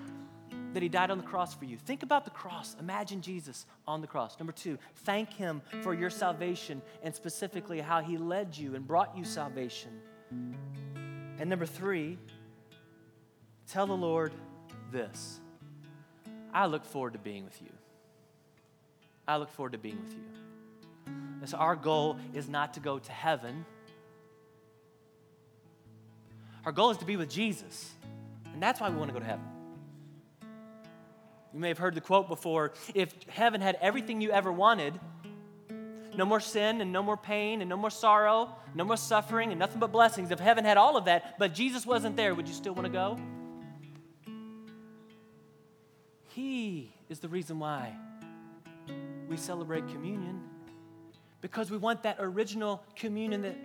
that 0.73 0.83
He 0.83 0.89
died 0.89 1.11
on 1.11 1.19
the 1.19 1.25
cross 1.25 1.55
for 1.55 1.65
you. 1.65 1.77
Think 1.77 2.03
about 2.03 2.25
the 2.25 2.31
cross. 2.31 2.77
Imagine 2.81 3.21
Jesus 3.21 3.67
on 3.87 4.01
the 4.01 4.07
cross. 4.07 4.39
Number 4.39 4.53
two, 4.53 4.79
thank 5.05 5.33
Him 5.33 5.63
for 5.83 5.95
your 5.95 6.11
salvation 6.11 6.83
and 7.03 7.15
specifically 7.15 7.81
how 7.81 8.01
He 8.01 8.17
led 8.17 8.57
you 8.57 8.75
and 8.75 8.87
brought 8.87 9.17
you 9.17 9.25
salvation. 9.25 9.91
And 10.31 11.51
number 11.51 11.67
three, 11.67 12.19
tell 13.67 13.87
the 13.87 13.93
Lord 13.93 14.33
this 14.93 15.41
I 16.53 16.67
look 16.67 16.85
forward 16.85 17.15
to 17.15 17.19
being 17.19 17.45
with 17.45 17.61
you. 17.61 17.73
I 19.27 19.37
look 19.39 19.51
forward 19.51 19.73
to 19.73 19.79
being 19.79 20.01
with 20.01 20.13
you. 20.13 21.15
And 21.41 21.49
so 21.49 21.59
our 21.59 21.77
goal 21.77 22.17
is 22.33 22.49
not 22.49 22.75
to 22.75 22.81
go 22.81 22.99
to 22.99 23.13
heaven. 23.13 23.65
Our 26.65 26.73
goal 26.73 26.91
is 26.91 26.99
to 26.99 27.05
be 27.05 27.17
with 27.17 27.29
Jesus. 27.29 27.93
And 28.53 28.63
that's 28.63 28.81
why 28.81 28.89
we 28.89 28.97
want 28.97 29.09
to 29.09 29.13
go 29.13 29.19
to 29.19 29.27
heaven. 29.27 29.45
You 31.53 31.61
may 31.61 31.69
have 31.69 31.79
heard 31.79 31.95
the 31.95 32.01
quote 32.01 32.29
before 32.29 32.73
if 32.95 33.15
heaven 33.29 33.61
had 33.61 33.77
everything 33.81 34.21
you 34.21 34.31
ever 34.31 34.51
wanted, 34.51 34.99
no 36.17 36.25
more 36.25 36.41
sin 36.41 36.81
and 36.81 36.93
no 36.93 37.03
more 37.03 37.17
pain 37.17 37.61
and 37.61 37.69
no 37.69 37.77
more 37.77 37.91
sorrow, 37.91 38.55
no 38.75 38.85
more 38.85 38.97
suffering 38.97 39.51
and 39.51 39.59
nothing 39.59 39.81
but 39.81 39.93
blessings. 39.93 40.31
If 40.31 40.39
heaven 40.39 40.65
had 40.65 40.77
all 40.77 40.97
of 40.97 41.07
that, 41.07 41.39
but 41.39 41.55
Jesus 41.55 41.85
wasn't 41.85 42.17
there, 42.17 42.35
would 42.35 42.49
you 42.49 42.55
still 42.55 42.75
want 42.75 42.87
to 42.87 42.93
go? 42.93 43.19
He 46.35 46.93
is 47.09 47.21
the 47.21 47.29
reason 47.29 47.61
why 47.61 47.95
we 49.29 49.37
celebrate 49.37 49.87
communion 49.87 50.43
because 51.41 51.71
we 51.71 51.77
want 51.77 52.03
that 52.03 52.17
original 52.19 52.83
communion 52.97 53.43
that 53.43 53.57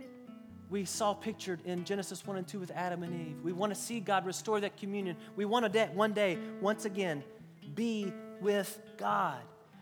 we 0.69 0.85
saw 0.85 1.15
pictured 1.15 1.61
in 1.65 1.83
Genesis 1.83 2.27
1 2.27 2.37
and 2.37 2.47
2 2.47 2.59
with 2.59 2.69
Adam 2.75 3.01
and 3.01 3.27
Eve. 3.27 3.37
We 3.43 3.53
want 3.53 3.73
to 3.73 3.79
see 3.79 3.99
God 3.99 4.23
restore 4.23 4.59
that 4.59 4.77
communion. 4.77 5.17
We 5.35 5.45
want 5.45 5.73
to 5.73 5.85
one 5.95 6.13
day, 6.13 6.37
once 6.61 6.85
again, 6.85 7.23
be 7.73 8.13
with 8.39 8.79
God. 8.97 9.39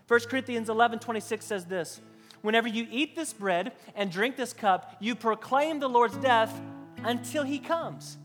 1 0.08 0.20
Corinthians 0.22 0.70
11 0.70 1.00
26 1.00 1.46
says 1.46 1.66
this 1.66 2.00
Whenever 2.42 2.70
you 2.70 2.88
eat 2.90 3.18
this 3.18 3.34
bread 3.34 3.74
and 3.96 4.10
drink 4.10 4.38
this 4.38 4.54
cup, 4.54 4.96
you 5.02 5.14
proclaim 5.14 5.82
the 5.82 5.90
Lord's 5.90 6.16
death 6.18 6.58
until 7.04 7.44
he 7.44 7.60
comes. 7.60 8.18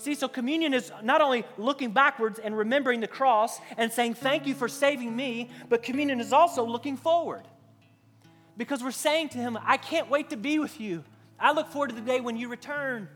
See, 0.00 0.14
so 0.14 0.28
communion 0.28 0.72
is 0.72 0.90
not 1.02 1.20
only 1.20 1.44
looking 1.58 1.92
backwards 1.92 2.38
and 2.38 2.56
remembering 2.56 3.00
the 3.00 3.06
cross 3.06 3.60
and 3.76 3.92
saying, 3.92 4.14
Thank 4.14 4.46
you 4.46 4.54
for 4.54 4.66
saving 4.66 5.14
me, 5.14 5.50
but 5.68 5.82
communion 5.82 6.20
is 6.20 6.32
also 6.32 6.64
looking 6.64 6.96
forward 6.96 7.46
because 8.56 8.82
we're 8.82 8.92
saying 8.92 9.28
to 9.30 9.38
him, 9.38 9.58
I 9.62 9.76
can't 9.76 10.08
wait 10.08 10.30
to 10.30 10.38
be 10.38 10.58
with 10.58 10.80
you. 10.80 11.04
I 11.38 11.52
look 11.52 11.68
forward 11.68 11.90
to 11.90 11.94
the 11.94 12.00
day 12.00 12.20
when 12.20 12.38
you 12.38 12.48
return. 12.48 13.08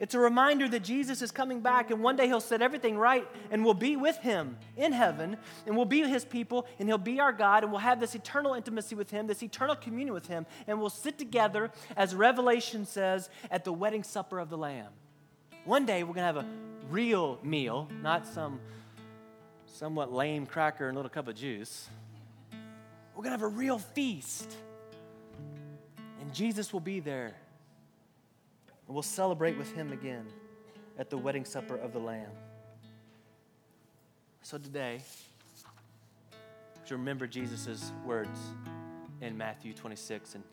It's 0.00 0.14
a 0.14 0.18
reminder 0.18 0.68
that 0.68 0.84
Jesus 0.84 1.22
is 1.22 1.32
coming 1.32 1.60
back, 1.60 1.90
and 1.90 2.02
one 2.02 2.14
day 2.14 2.28
He'll 2.28 2.40
set 2.40 2.62
everything 2.62 2.96
right, 2.96 3.26
and 3.50 3.64
we'll 3.64 3.74
be 3.74 3.96
with 3.96 4.16
Him 4.18 4.56
in 4.76 4.92
heaven, 4.92 5.36
and 5.66 5.76
we'll 5.76 5.86
be 5.86 6.02
His 6.02 6.24
people, 6.24 6.66
and 6.78 6.88
He'll 6.88 6.98
be 6.98 7.18
our 7.18 7.32
God, 7.32 7.64
and 7.64 7.72
we'll 7.72 7.80
have 7.80 7.98
this 7.98 8.14
eternal 8.14 8.54
intimacy 8.54 8.94
with 8.94 9.10
Him, 9.10 9.26
this 9.26 9.42
eternal 9.42 9.74
communion 9.74 10.14
with 10.14 10.28
Him, 10.28 10.46
and 10.68 10.78
we'll 10.78 10.88
sit 10.88 11.18
together, 11.18 11.72
as 11.96 12.14
Revelation 12.14 12.86
says, 12.86 13.28
at 13.50 13.64
the 13.64 13.72
wedding 13.72 14.04
supper 14.04 14.38
of 14.38 14.50
the 14.50 14.58
Lamb. 14.58 14.92
One 15.64 15.84
day 15.84 16.04
we're 16.04 16.14
going 16.14 16.32
to 16.32 16.32
have 16.32 16.36
a 16.36 16.46
real 16.90 17.40
meal, 17.42 17.88
not 18.00 18.26
some 18.26 18.60
somewhat 19.66 20.12
lame 20.12 20.46
cracker 20.46 20.88
and 20.88 20.96
little 20.96 21.10
cup 21.10 21.28
of 21.28 21.34
juice. 21.34 21.88
We're 23.14 23.22
going 23.22 23.36
to 23.36 23.42
have 23.42 23.42
a 23.42 23.48
real 23.48 23.78
feast, 23.78 24.56
and 26.20 26.32
Jesus 26.32 26.72
will 26.72 26.80
be 26.80 27.00
there 27.00 27.34
and 28.88 28.94
we'll 28.94 29.02
celebrate 29.02 29.56
with 29.58 29.70
him 29.72 29.92
again 29.92 30.26
at 30.98 31.10
the 31.10 31.18
wedding 31.18 31.44
supper 31.44 31.76
of 31.76 31.92
the 31.92 31.98
Lamb. 31.98 32.30
So 34.42 34.56
today, 34.56 35.02
to 36.86 36.96
remember 36.96 37.26
Jesus' 37.26 37.92
words 38.06 38.40
in 39.20 39.36
Matthew 39.36 39.74
26 39.74 40.36
and 40.36 40.44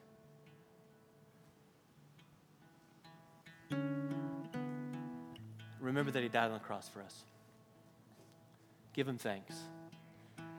remember 5.79 6.11
that 6.11 6.21
he 6.21 6.27
died 6.27 6.47
on 6.47 6.53
the 6.53 6.59
cross 6.59 6.89
for 6.89 7.01
us. 7.01 7.23
Give 8.91 9.07
him 9.07 9.17
thanks. 9.17 9.55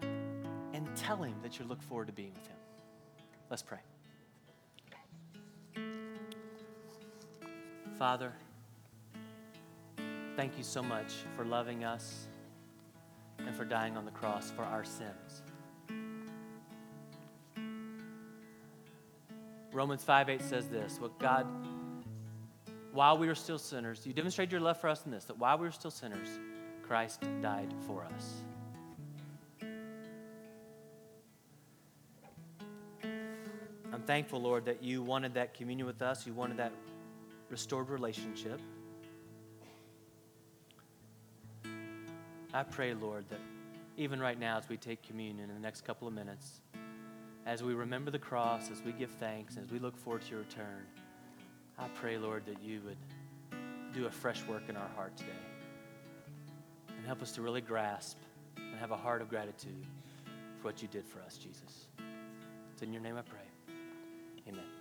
And 0.03 0.89
tell 0.97 1.23
him 1.23 1.35
that 1.43 1.59
you 1.59 1.67
look 1.67 1.83
forward 1.83 2.07
to 2.07 2.13
being 2.15 2.33
with 2.33 2.47
him. 2.47 2.57
Let's 3.51 3.63
pray. 3.63 3.81
Father, 7.99 8.31
thank 10.37 10.59
you 10.59 10.63
so 10.63 10.83
much 10.83 11.15
for 11.35 11.47
loving 11.47 11.83
us 11.83 12.27
and 13.39 13.57
for 13.57 13.65
dying 13.65 13.97
on 13.97 14.05
the 14.05 14.11
cross 14.11 14.51
for 14.51 14.65
our 14.65 14.85
sins. 14.85 15.43
Romans 19.73 20.05
5 20.05 20.29
8 20.29 20.43
says 20.43 20.69
this 20.69 21.01
What 21.01 21.19
God, 21.19 21.47
while 22.93 23.17
we 23.17 23.29
were 23.29 23.35
still 23.35 23.59
sinners, 23.59 24.07
you 24.07 24.13
demonstrated 24.13 24.53
your 24.53 24.61
love 24.61 24.79
for 24.79 24.89
us 24.89 25.07
in 25.07 25.11
this, 25.11 25.25
that 25.25 25.39
while 25.39 25.57
we 25.57 25.65
were 25.65 25.73
still 25.73 25.91
sinners, 25.91 26.29
Christ 26.87 27.23
died 27.41 27.73
for 27.87 28.05
us. 28.15 28.43
I'm 33.91 34.03
thankful, 34.07 34.43
Lord, 34.43 34.67
that 34.67 34.83
you 34.83 35.03
wanted 35.03 35.33
that 35.33 35.55
communion 35.55 35.87
with 35.87 36.03
us. 36.03 36.27
You 36.27 36.35
wanted 36.35 36.59
that 36.59 36.73
restored 37.51 37.89
relationship. 37.89 38.61
I 42.53 42.63
pray, 42.63 42.95
Lord, 42.95 43.29
that 43.29 43.41
even 43.97 44.21
right 44.21 44.39
now, 44.39 44.59
as 44.59 44.69
we 44.69 44.77
take 44.77 45.03
communion 45.03 45.51
in 45.51 45.55
the 45.55 45.61
next 45.61 45.85
couple 45.85 46.09
of 46.09 46.15
minutes, 46.15 46.61
as 47.45 47.63
we 47.63 47.75
remember 47.75 48.11
the 48.11 48.19
cross, 48.19 48.71
as 48.71 48.83
we 48.83 48.93
give 48.93 49.11
thanks, 49.11 49.57
as 49.57 49.71
we 49.71 49.79
look 49.79 49.97
forward 49.97 50.23
to 50.23 50.31
your 50.31 50.41
return, 50.41 50.85
I 51.79 51.89
pray, 51.89 52.19
Lord, 52.19 52.45
that 52.47 52.63
you 52.63 52.81
would 52.85 52.97
do 53.95 54.07
a 54.07 54.11
fresh 54.11 54.43
work 54.47 54.69
in 54.69 54.77
our 54.77 54.89
heart 54.97 55.17
today 55.17 55.31
and 56.97 57.07
help 57.07 57.23
us 57.23 57.33
to 57.33 57.43
really 57.43 57.61
grasp 57.61 58.19
and 58.57 58.79
have 58.79 58.91
a 58.91 58.97
heart 58.97 59.23
of 59.23 59.29
gratitude 59.29 59.87
for 60.59 60.69
what 60.69 60.83
you 60.83 60.89
did 60.89 61.07
for 61.07 61.21
us, 61.21 61.37
Jesus. 61.37 61.87
It's 62.73 62.83
in 62.83 62.93
your 62.93 63.03
name 63.03 63.17
I 63.17 63.23
pray. 63.23 63.39
Amen. 64.49 64.76